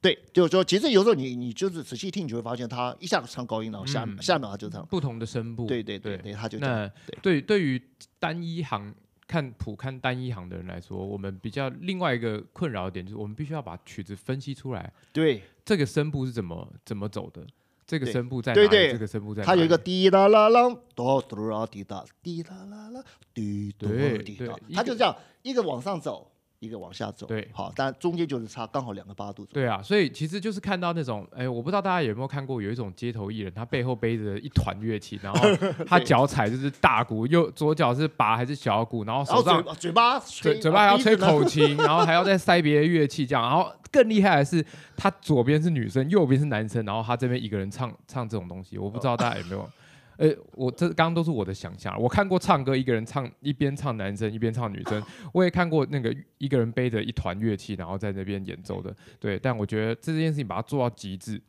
[0.00, 4.86] 对，就是说，其实有时候你你就是仔细听，你就会发现他一下子唱高音，然后下、嗯下秒他就唱。
[4.86, 6.58] 不同的声部，对对对他就。
[6.58, 7.78] 那对对对于
[8.18, 8.94] 单一行
[9.26, 17.46] 看谱看单一行的人来说，我们比较另外一个困扰点就是，我们必须要把曲子分析出来，对，这个声部是怎么怎么走的，
[17.86, 20.62] 这个对声部在哪里，对对这个声部在哪里，他有一个滴啦啦啦，
[20.94, 26.30] 哆哆啦滴哒，滴啦啦啦，滴哆对滴答对，一个他就这样一个往上走，
[26.64, 27.26] 一个往下走。
[27.26, 29.66] 对好，但中间就是差刚好两个八度左右。
[29.66, 35.40] 对啊，所以其实就是看到那种，哎，我不知道大家有没有看过，有一种街头艺人，他背后背着一团乐器，然后
[35.86, 44.64] 他脚踩就是大鼓，右左脚是拔还是小鼓，然后手上嘴嘴巴嘴嘴巴还要吹口琴，然后还要再塞别的乐器，这样，然后更厉害的是，
[44.96, 49.68] 他左边是女生，右边是男生，然后他这边一个人唱唱这种东西，我不知道大家有没有。
[50.16, 55.02] 呃，我这刚刚都是我的想象，我看过唱歌一个人唱一边唱男生一边唱女生，
[55.34, 59.38] 我也看过那个一个人背着一团乐器然后在那边演奏的，对。
[59.38, 61.40] 但我觉得这件事情把它做到极致，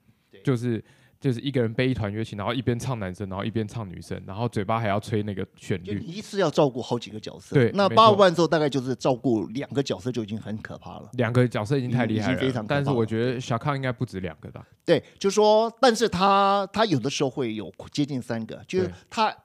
[0.43, 0.83] 就是
[1.25, 7.55] 就是一个人背一团乐器，然后一边唱男生，然后一边唱女生，然后嘴巴还要吹那个旋律，就你一次要照顾好几个角色。
[7.55, 11.09] 对那八五伴奏大概就是照顾两个角色就已经很可怕了。
[11.13, 14.63] 两个角色已经太厉害了，非常可但是我觉得小康应该不止两个吧。
[14.85, 19.35] 对，就说，但是他他有的时候会有接近三个，就是他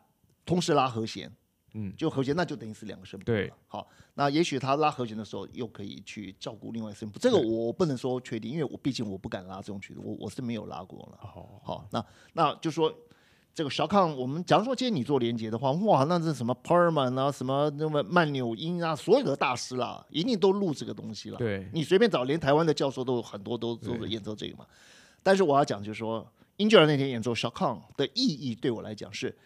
[0.45, 1.33] 同时拉和弦，
[1.72, 3.52] 嗯，就和弦那就等于是两个声部对。
[3.68, 11.18] 好，那也许他拉和弦的时候又可以去照顾另外声部，这个我不能说确定，因为我毕竟我不敢拉这种曲子，我我是没有拉过了。
[11.22, 12.92] 哦，好，那那就说
[13.54, 21.37] 这个小康，我们假如说今天你做连接的话，哇，那是什么 Perman 啊，什么那么曼纽因啊，所有的大师啦，一定都录这个东西了。
[21.37, 24.66] 对，你随便找，连台湾的教授都有很多都都是演奏这个嘛。
[25.22, 29.37] 但是我要讲就是说，英吉尔那天演奏小康的意义对我来讲是，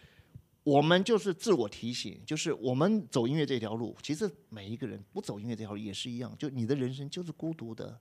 [0.65, 7.95] 我们就是自我提醒，就是我们走音乐这条路，其实每一个人不走音乐这条路也是一样，就你的人生就是孤独的，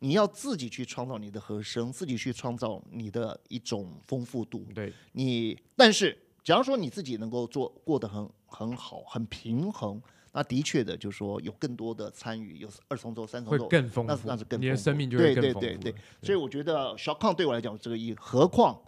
[0.00, 4.66] 你要自己去创造你的和声，自己去创造你的一种丰富度。
[4.74, 9.98] 对，你但是假如说你自己能够做过得很很好、很平衡，
[10.32, 15.74] 那的确的就是说有更多的参与，有二重奏、三重奏，更丰富，那是那是更你的生命就会对更丰富对。
[15.76, 18.14] 对对对，所以我觉得小康对我来讲这个意义。
[18.20, 18.78] 何况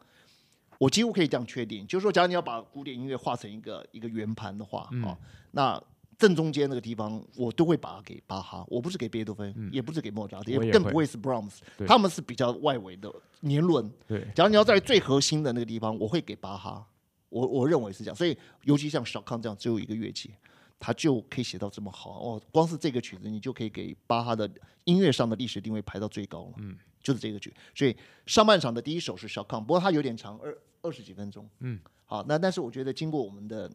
[0.82, 5.16] 我几乎可以这样确定，就是说，假如你要把古典音乐画成一个一个圆盘的话，嗯哦，
[5.52, 5.80] 那
[6.18, 13.08] 正中间那个地方我都会把它给巴哈，我不是给贝多芬，也不是给莫扎特，也更不会是 Brahms，他们是比较外围的
[13.42, 13.88] 年轮。
[14.08, 16.84] 对假如你要在最核心的那个地方，我会给巴哈，
[17.28, 18.16] 我我认为是这样。
[18.16, 20.32] 所以，尤其像小康这样只有一个乐器，
[20.80, 22.42] 他就可以写到这么好哦。
[22.50, 24.50] 光是这个曲子，你就可以给巴哈的
[24.82, 26.54] 音乐上的历史定位排到最高了。
[26.56, 27.54] 嗯，就是这个曲。
[27.72, 27.96] 所以
[28.26, 31.48] 上半场的第一首是小康，不过它有点长，二二十几分钟。
[31.60, 33.70] 嗯，好，那但是我觉得经过我们的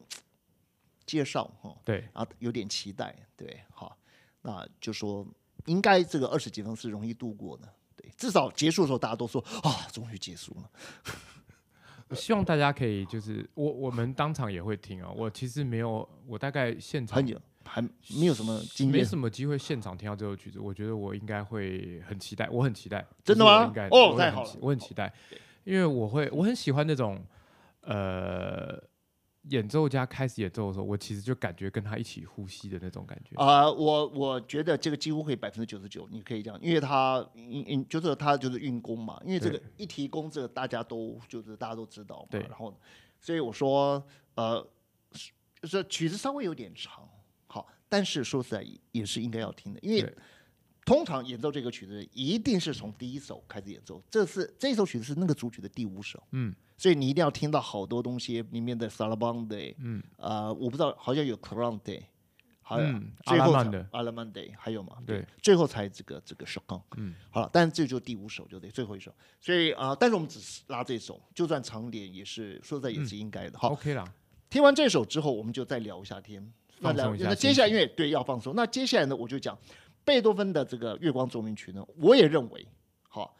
[1.06, 3.98] 介绍哈，对，然后有点期待，对，好，
[4.42, 5.26] 那就说
[5.66, 7.68] 应该这个二十几分是容易度过的。
[7.96, 10.70] 对，至少结束的时候，大家都说啊，终于结束了。
[12.10, 15.12] 我希望大家可以就是我我们当场也会听啊。
[15.14, 17.22] 我其实没有，我大概现场
[17.66, 18.98] 还没有什么经验。
[18.98, 23.06] 没什么机会现场听到这首曲子，我觉得我应该会很期待，我很期待。
[23.26, 25.14] 真的吗应该哦太好了我很期待，
[25.68, 27.22] 因为我会我很喜欢那种
[27.82, 28.82] 呃
[29.50, 33.36] 演奏家开始演奏的时候，我其实就感觉跟他一起呼吸的那种感觉。
[33.36, 42.40] 啊、我我觉得这个几乎可以百分之九十九，你可以这样，因为他嗯嗯，就是他就是运功嘛，因为这个一提功，这个大家都就是大家都知道嘛，对。
[42.44, 42.74] 然后
[43.20, 44.02] 所以我说
[44.36, 44.66] 呃，
[45.12, 47.06] 是就是曲子稍微有点长，
[47.48, 50.16] 好，但是说实在也也是应该要听的，因为对
[50.88, 62.02] 通常演奏这个曲子一定是从第一首开始演奏，这是这首曲子是那个主曲的第五首，嗯，所以你一定要听到好多东西里面的 b a n d 嗯，呃，我不知道好像有 a n d
[62.62, 63.88] 还有嗯最后才阿拉曼的。
[63.92, 64.96] 阿拉曼 day 还有嘛？
[65.06, 73.60] 对，最后才这个这个 o k 嗯，好了，但是这就第五首就对，最后一首，所以啊、呃但是我们只是拉这首，就算长点也是说实在也是应该的。
[73.60, 74.06] 好，OK 啦，
[74.50, 76.50] 听完这首之后，我们就再聊一下天。
[76.80, 79.58] 那聊放松一下那接下来心因为对要放松，那接下来呢，我就讲
[80.08, 82.66] 贝多芬的这个《月光奏鸣曲》呢，我也认为
[83.10, 83.36] 好，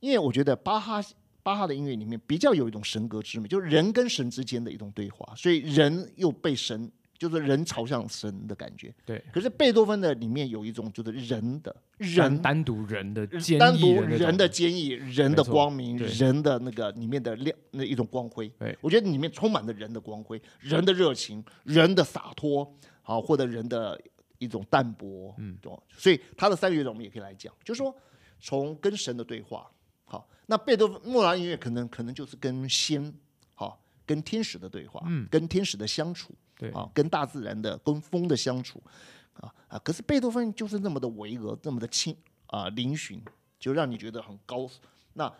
[0.00, 0.98] 因为我觉得巴哈
[1.42, 8.94] 巴哈的音乐里面比较有一种神格之美，就是人跟神之间的一种对话，所以人又被神，就是人朝向神的感觉。
[9.04, 18.50] 对，可是贝多芬的里面有一种就是人的人单单独人的坚单独人的坚毅、人的光明、人的那个里面的亮那一种光辉。
[18.58, 18.74] 对。
[18.80, 24.00] 我觉得里面充满了人的光辉、人的热情、人的洒脱，好，或者人的
[24.38, 25.58] 一种淡泊，嗯，
[25.90, 27.94] 所以他的三个乐章我们也可以来讲，就是说
[28.38, 29.70] 从跟神的对话，
[30.04, 33.12] 好，那贝多芬莫兰音乐可能可能就是跟仙，
[33.54, 38.82] 好，跟天使的对话，嗯，跟天使的相处，对啊，跟大自然的、跟风的相处，
[39.34, 39.78] 啊啊！
[39.80, 42.16] 可是贝多芬就是那么的巍峨，那么的轻
[42.46, 43.20] 啊嶙峋，
[43.58, 44.68] 就让你觉得很高。
[45.14, 45.32] 那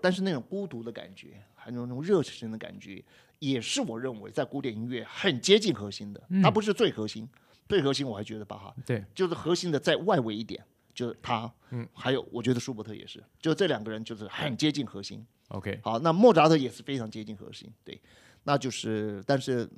[0.00, 3.02] 但是那种孤独的感觉，还有那种热情的感觉，
[3.38, 6.22] 也是我认为在古典音乐很接近核心的。
[6.42, 7.26] 它不是最核心，
[7.68, 10.62] 最核心我还觉得巴哈对就是核心的在外围一点，
[10.94, 15.26] 就是他，嗯，还有我觉得舒伯特也是，就这两个人就是很接近核心。
[15.48, 18.00] OK，好，那莫扎特也是非常接近核心，对，
[18.44, 19.68] 那就是，但是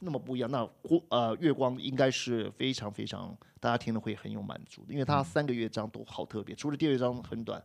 [0.00, 0.50] 那么不一样。
[0.50, 7.62] 那光呃，月光应该是非常非常大家听了会很有满足的，因为它三个乐章都好特别，除了第二乐章很短，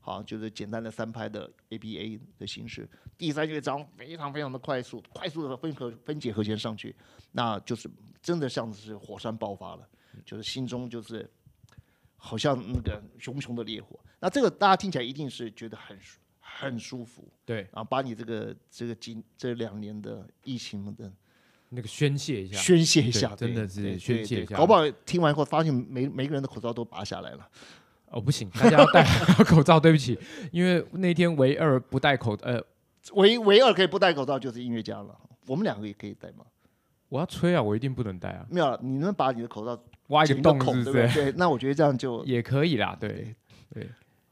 [0.00, 6.94] 好就是简单的三拍的 ABA 的形式，第三乐章非常非常的快速，快速的分合分解和弦上去，
[7.32, 7.88] 那就是
[8.24, 9.86] 真的像是火山爆发了，
[10.24, 11.30] 就是心中就是
[12.16, 14.00] 好像那个熊熊的烈火。
[14.18, 17.28] 那这个大家听起来一定是觉得很舒很舒服。
[17.44, 21.12] 对，啊，把你这个这个今这两年的疫情的
[21.68, 27.46] 那个宣泄一下，宣泄一下，真的是宣泄一下搞不好听完以后发现每每个人的口罩都拔下来了。
[28.06, 29.04] 哦不行，大家 要戴
[29.44, 30.18] 口罩，对不起，
[30.50, 32.62] 因为那天唯二不戴口呃，
[33.12, 35.20] 唯唯二可以不戴口罩就是音乐家了。
[35.46, 36.46] 我们两个也可以戴吗？
[37.14, 41.14] 我要吹啊，我一定不能戴啊，没有了，你能把你的口罩挖一个洞是不对不？
[41.14, 41.24] 对？
[41.30, 43.32] 对，那我觉得这样就 也可以啦，对
[43.72, 43.88] 对，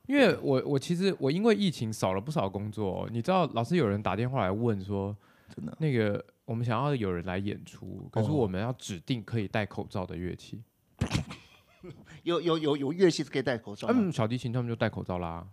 [0.06, 5.16] 因为我我其实我因为疫情少了不少工作哦、你知道，老是有人打电话来问说，
[5.54, 5.72] 真的？
[5.78, 10.60] 那个我们想要有人来演出，可是哦我们要指定可以戴口罩的乐器，
[12.24, 13.86] 有有有有乐器是可以戴口罩。
[13.92, 15.46] 嗯，小提琴他们就戴口罩啦，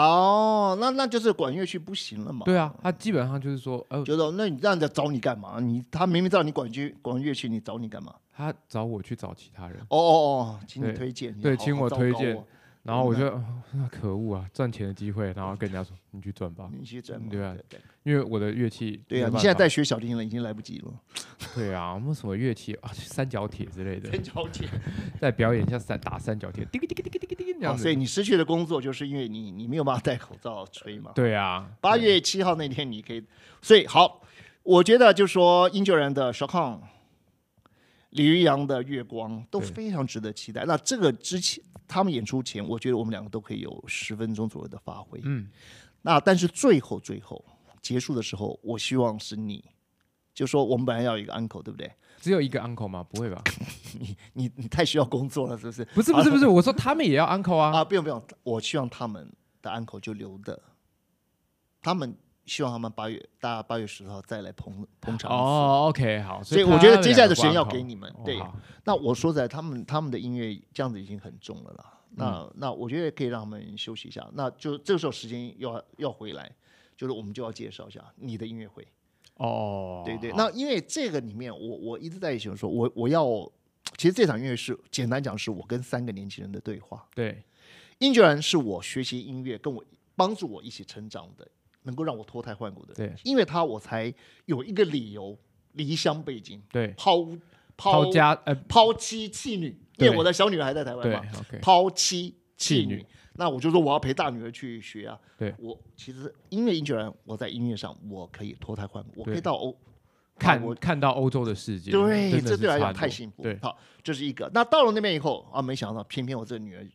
[0.00, 2.44] 哦，那那就是管乐器不行了嘛？
[2.44, 5.60] 对啊，他基本上就是说，呃，觉得那你让人家找你干嘛？
[5.60, 8.12] 你他明明知道你管乐管乐器，你找你干嘛？
[8.36, 12.36] 他找我去找其他人，哦哦哦，请你推荐，对请我推荐
[12.84, 13.44] 然后我就、呃
[13.76, 20.92] 那可恶啊，赚钱的机会，然后跟人家说你去赚吧，你去赚吧对啊对因为我的乐器对啊，你现在在学小提琴了，已经来不及了。
[21.56, 24.68] 对啊，我们什么乐器啊，三角铁之类的，三角铁，
[25.18, 27.82] 再表演一下三打三角铁，滴滴滴滴滴滴滴这样子。
[27.82, 31.10] 所以你失去的工作，就是因为你你没有办法戴口罩吹嘛。
[31.14, 33.24] 对啊，八月七号那天你可以，
[33.62, 34.20] 所以好，
[34.62, 36.80] 我觉得就说英国人的 s h o k a n
[38.14, 40.64] 李玉阳的月光都非常值得期待。
[40.64, 45.20] 那这个之前他们演出前，我觉得我们两个都可以有十分钟左右的发挥。
[45.24, 45.48] 嗯，
[46.02, 47.44] 那但是最后最后
[47.82, 49.64] 结束的时候，我希望是你，
[50.32, 51.90] 就说我们本来要有一个 uncle，对不对？
[52.20, 53.02] 只有一个 uncle 吗？
[53.02, 53.42] 不会吧？
[53.98, 55.84] 你你你太需要工作了，是不是？
[55.92, 57.78] 不是不是不是，我说他们也要 uncle 啊。
[57.78, 60.62] 啊，不用不用，我希望他们的 uncle 就留的，
[61.82, 65.30] 他们希望他们八月大八月十号再来捧捧场。
[65.30, 68.52] 哦，OK，好，所以他我觉得接下来的时间要给你们对哦
[68.84, 72.00] 那我说实在，他们他们的音乐这样子已经很重了啦。
[72.16, 74.28] 那、嗯那我觉得可以让他们休息一下。
[74.34, 76.50] 那就这个时候时间要要回来，
[76.96, 78.86] 就是我们就要介绍一下你的音乐会。
[79.36, 83.26] 哦，对对，那因为这个里面我我一直在想说，我我要
[83.96, 87.04] 其实这场音乐是简单讲是我跟三个年轻人的对话。
[87.14, 87.42] 对
[87.98, 89.84] 英决然是我学习音乐，跟我
[90.14, 91.48] 帮助我一起成长的，
[91.84, 93.08] 能够让我脱胎换骨的人。
[93.08, 94.12] 对因为他我才
[94.44, 95.38] 有一个理由
[95.72, 97.24] 离乡背井，对抛
[97.76, 99.66] 抛抛家呃抛妻弃女，
[99.96, 101.22] 因为对我的小女儿还在台湾对嘛
[101.62, 103.04] 抛妻弃女。
[103.36, 105.18] 那我就说我要陪大女儿去学啊。
[105.36, 109.76] 对我其实音乐音乐人，我在音乐上我可以脱胎换骨，我可以到欧
[110.38, 113.42] 看我看到欧洲的世界，对，这对来讲太幸福。
[113.42, 114.48] 对，好，这是一个。
[114.54, 116.86] 那到了那边以后啊，没想到偏偏我这个女儿，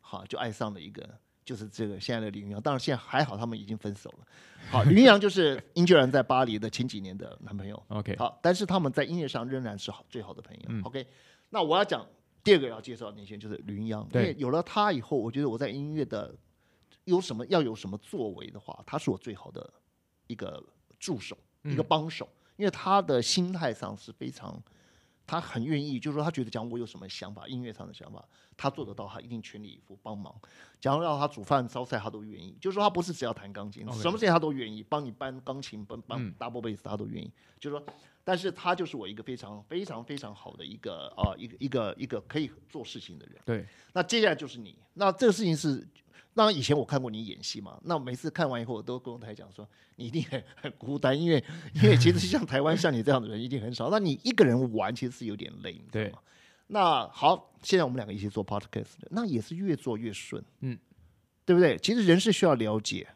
[0.00, 1.08] 好就爱上了一个，
[1.50, 2.62] 就是这个现在的李云阳。
[2.62, 4.26] 当然现在还好，他们已经分手了。
[4.70, 7.82] 好，李云阳就是英俊然在巴黎的前几年的男朋友。
[7.88, 10.62] OK 好，但是他们在音乐上仍然是好最好的朋友。
[10.68, 11.04] 嗯 OK，
[11.48, 12.06] 那我要讲
[12.44, 16.32] 第二个要介绍的那些就是李云阳，因为有了他以后，我觉得我在音乐的
[17.02, 19.68] 有什么要有什么作为的话，他是我最好的
[20.28, 20.62] 一个
[21.00, 24.62] 助手，一个嗯帮手，因为他的心态上是非常。
[25.30, 30.34] 他很愿意，就是说，他觉得讲我有什么想法，音乐上的想法，他做得到，他一定全力以赴帮忙。
[30.80, 32.56] 假如让他煮饭、烧菜，他都愿意。
[32.60, 37.30] 就是说，他不是只要弹钢琴什么事情他都愿意，帮你搬钢琴、搬搬嗯 double bass，他都愿意。
[37.60, 37.86] 就是说，
[38.24, 43.36] 但是他就是我一个非常非常非常好的一个啊、一个一个一个可以做事情的人。
[43.44, 45.86] 对那接下来就是你，那这个事情是，
[46.34, 51.42] 当然以前我看过你演戏嘛，那每次看完以后，我都跟我台讲说，你一定很很孤单，因为
[51.74, 56.18] 因为其实像台湾像你这样的人一定很少，那你一个人玩其实是有点累，你知道对吗？
[56.68, 60.78] 那好，现在我们两个一起做 podcast，的那也是越做越顺，嗯，
[61.44, 61.76] 对不对？
[61.78, 63.08] 其实人是需要了解，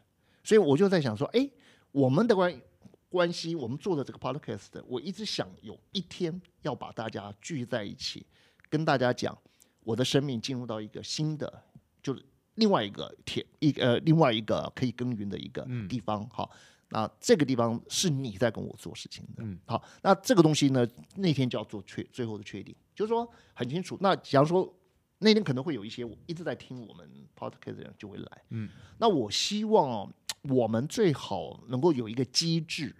[0.43, 1.49] 所以我就在想说，哎，
[1.93, 2.61] 我们的关
[3.07, 8.25] 关系，我们做的这个 podcast，我一直想有一天要把大家聚在一起，
[8.69, 9.37] 跟大家讲
[9.85, 11.63] 我的生命进入到一个新的，
[12.03, 12.21] 就是
[12.55, 16.27] 另外一个天一呃另外一个可以耕耘的一个嗯地方。
[16.29, 16.49] 好，
[16.89, 19.43] 那这个地方是你在跟我做事情的。
[19.43, 23.97] 嗯，好，那这个东西呢，那天就要做确最后的确定，就是说很清楚。
[24.01, 24.73] 那假如说
[25.19, 30.09] 那天可能会有一些我一直在听我们 podcast 的人就会来，嗯，那我希望哦，
[30.43, 32.95] 我们最好能够有一个机制，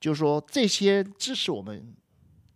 [0.00, 1.94] 就是说这些支持我们、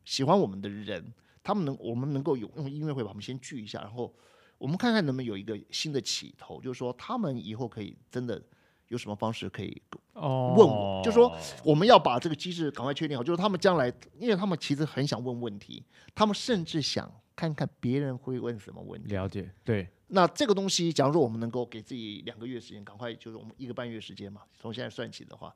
[0.05, 1.13] 喜欢我们的人，
[1.43, 4.15] 他们能我们能够有用音乐会把我们先聚一下，然后
[4.59, 8.43] 我们看看能不能有一个新的起头，就是说他们以后可以真的
[8.89, 9.83] 有什么方式可以
[10.15, 15.85] 哦问我，就说我们要把这个机制赶快确定好，就是他们将来，因为他们其实很想问问题，
[16.15, 19.13] 他们甚至想看看别人会问什么问题。
[19.13, 25.55] 了解，对那这个东西，假如说我们能够给自己两个月时间，赶快就是我们一个半月时间嘛，从现在算起的话，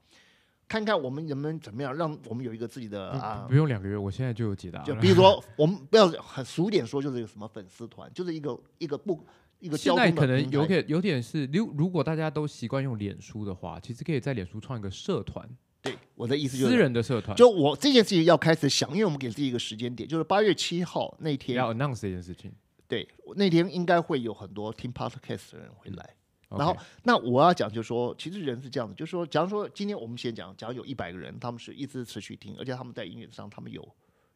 [0.71, 4.81] 看看我们能不能怎么样，让我们有一个自己的啊不，用两个月，我现在就有解答。
[4.85, 9.27] 就比如说我们不要很俗一点说，就是有什么粉丝团，就是一个一个不
[9.59, 15.45] 一个现在可能有点有点是，如如果大家都习惯用脸书的话，其实可以在脸书创一个社团，
[15.83, 22.53] 对我的意思就是私人的社团，就我这件事情要开始想，因为我们给自己一个时间点，就是八月七号那天，要 announce 这件事情。
[22.87, 26.15] 对，那天应该会有很多听 podcast 的人会来。
[26.51, 33.89] 然后那我要讲，就是说，其实人是这样的，就是说，假如说今天我们先讲，假如有一百个人，他们是一直持续听，而且他们在音乐上他们有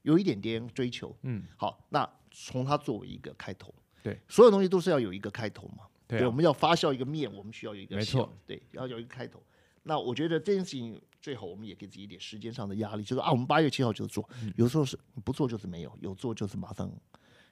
[0.03, 6.27] 有一点点追求，嗯，好，那从它作为一个开头，对，所有东西都是要有一个开头嘛，对啊。
[6.27, 8.21] 我们要发酵一个面，我们需要有一个没错。
[8.21, 9.43] 馅，对，要有一个开头。
[9.83, 14.53] 那我觉得这件事情最好，我们也给自己一点时间上的压力，就是啊，我们八月七号就做，嗯。
[14.57, 16.91] 有时候是不做就是没有，有做就是马上。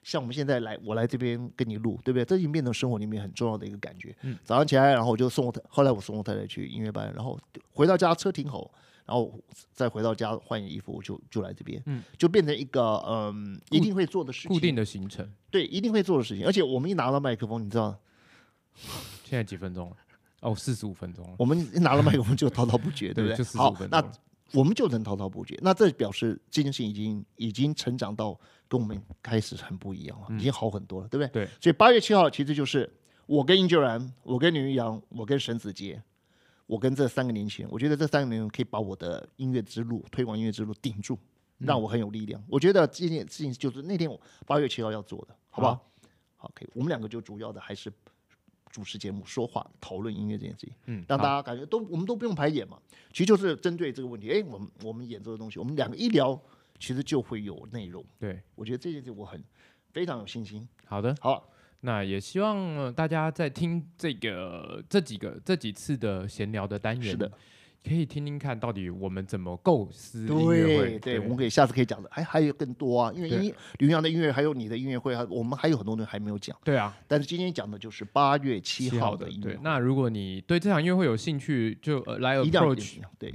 [0.03, 2.25] 像我们现在来，我来这边跟你录，对不对？
[2.25, 4.15] 这已经变成生活里面很重要的一个感觉。
[4.21, 7.39] 嗯早上起来，然后我就送我太，后来我送我太太去音乐班，然后
[7.71, 8.69] 回到家车停好，
[9.05, 9.33] 然后
[9.71, 15.27] 再回到家换衣服，我就就来这边，嗯就变成一个嗯一定会做的事情，固定的行程。
[15.49, 16.45] 对，一定会做的事情。
[16.45, 17.97] 而且我们一拿到麦克风，你知道，
[19.23, 19.95] 现在几分钟了？
[20.41, 21.35] 哦，四十五分钟了。
[21.39, 23.37] 我们一拿到麦克风就滔滔不绝， 对不对？
[23.37, 24.11] 就四十好五，分钟那了。
[24.53, 25.57] 我们就能滔滔不绝。
[25.61, 31.45] 那这表示这件事情已经已经成长到跟我们开始很不一样了，已经好很多了，对不对？
[31.45, 31.49] 对。
[31.59, 32.91] 所以八月七号其实就是
[33.25, 36.01] 我跟殷秀然，我跟林玉阳，我跟沈子杰，
[36.67, 41.17] 我跟这三个年轻人，我觉得这三个年轻人可以把我的音乐之路、推广音乐之路顶住，
[41.57, 42.43] 让我很有力量。
[42.47, 45.89] 我觉得这件事情就是那天我八月七号要做的，好不好？
[46.35, 46.69] 好，可以。
[46.73, 47.91] 我们两个就主要的还是
[48.73, 50.73] 主持节目、说话、讨论音乐这件事情。
[50.87, 52.79] 嗯，让大家感觉都我们都不用排演嘛，
[53.11, 56.37] 其实就是针对这个问题，哎，我们我们演奏的东西，我们两个一聊，
[56.79, 58.03] 其实就会有内容。
[58.19, 59.41] 对，我觉得这件事我很
[59.91, 60.67] 非常有信心。
[60.85, 61.15] 好的。
[61.21, 61.47] 好，
[61.81, 67.31] 那也希望、呃大家在听这个这几个这几次的闲聊的单元，是的，
[67.85, 70.99] 可以听听看到底我们怎么构思音乐会。
[70.99, 83.33] 对对，我们可以下次可以讲的，还还有更多啊，因为刘洋的音乐还有你的音乐会，还我们还有很多东西还没有讲，对啊，但是今天讲的就是八月七号的的音乐会，，对那如果你对这场音乐会有兴趣，就呃来一定要 approach 对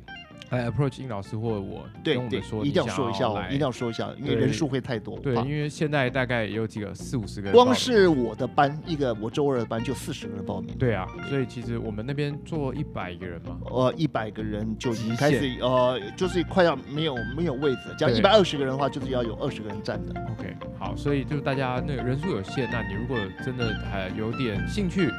[0.51, 5.19] 来 approach 殷老师或者我，对对跟我们，说一定要你想说一下一定要说一下，因为人数会太多。
[5.19, 10.75] 对，因为现在大概也有几个四五十个人，光是我的班一个，我周二的班就四十个人报名。
[10.79, 17.95] 对啊，所以其实我们那边做一百个人嘛，呃，一百个人就已经极开始，呃，就是快要没有没有位置。
[17.99, 20.21] 假如一百二十个人的话，就是要有二十个人站的。
[20.39, 25.11] OK，好，所以就是大家那个人数有限，那你如果真的还有点兴趣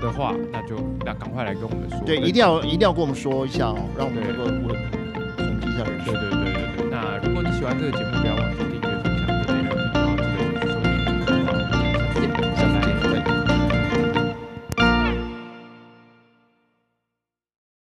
[0.00, 1.98] 的话，那就那赶快来跟我们说。
[2.06, 4.74] 对，一定要一定要跟我们说一下哦，让我们能够我
[5.36, 6.20] 统计一下人数对。
[6.20, 6.90] 对对对对。
[6.90, 8.47] 那如果你喜欢这个节目，不要忘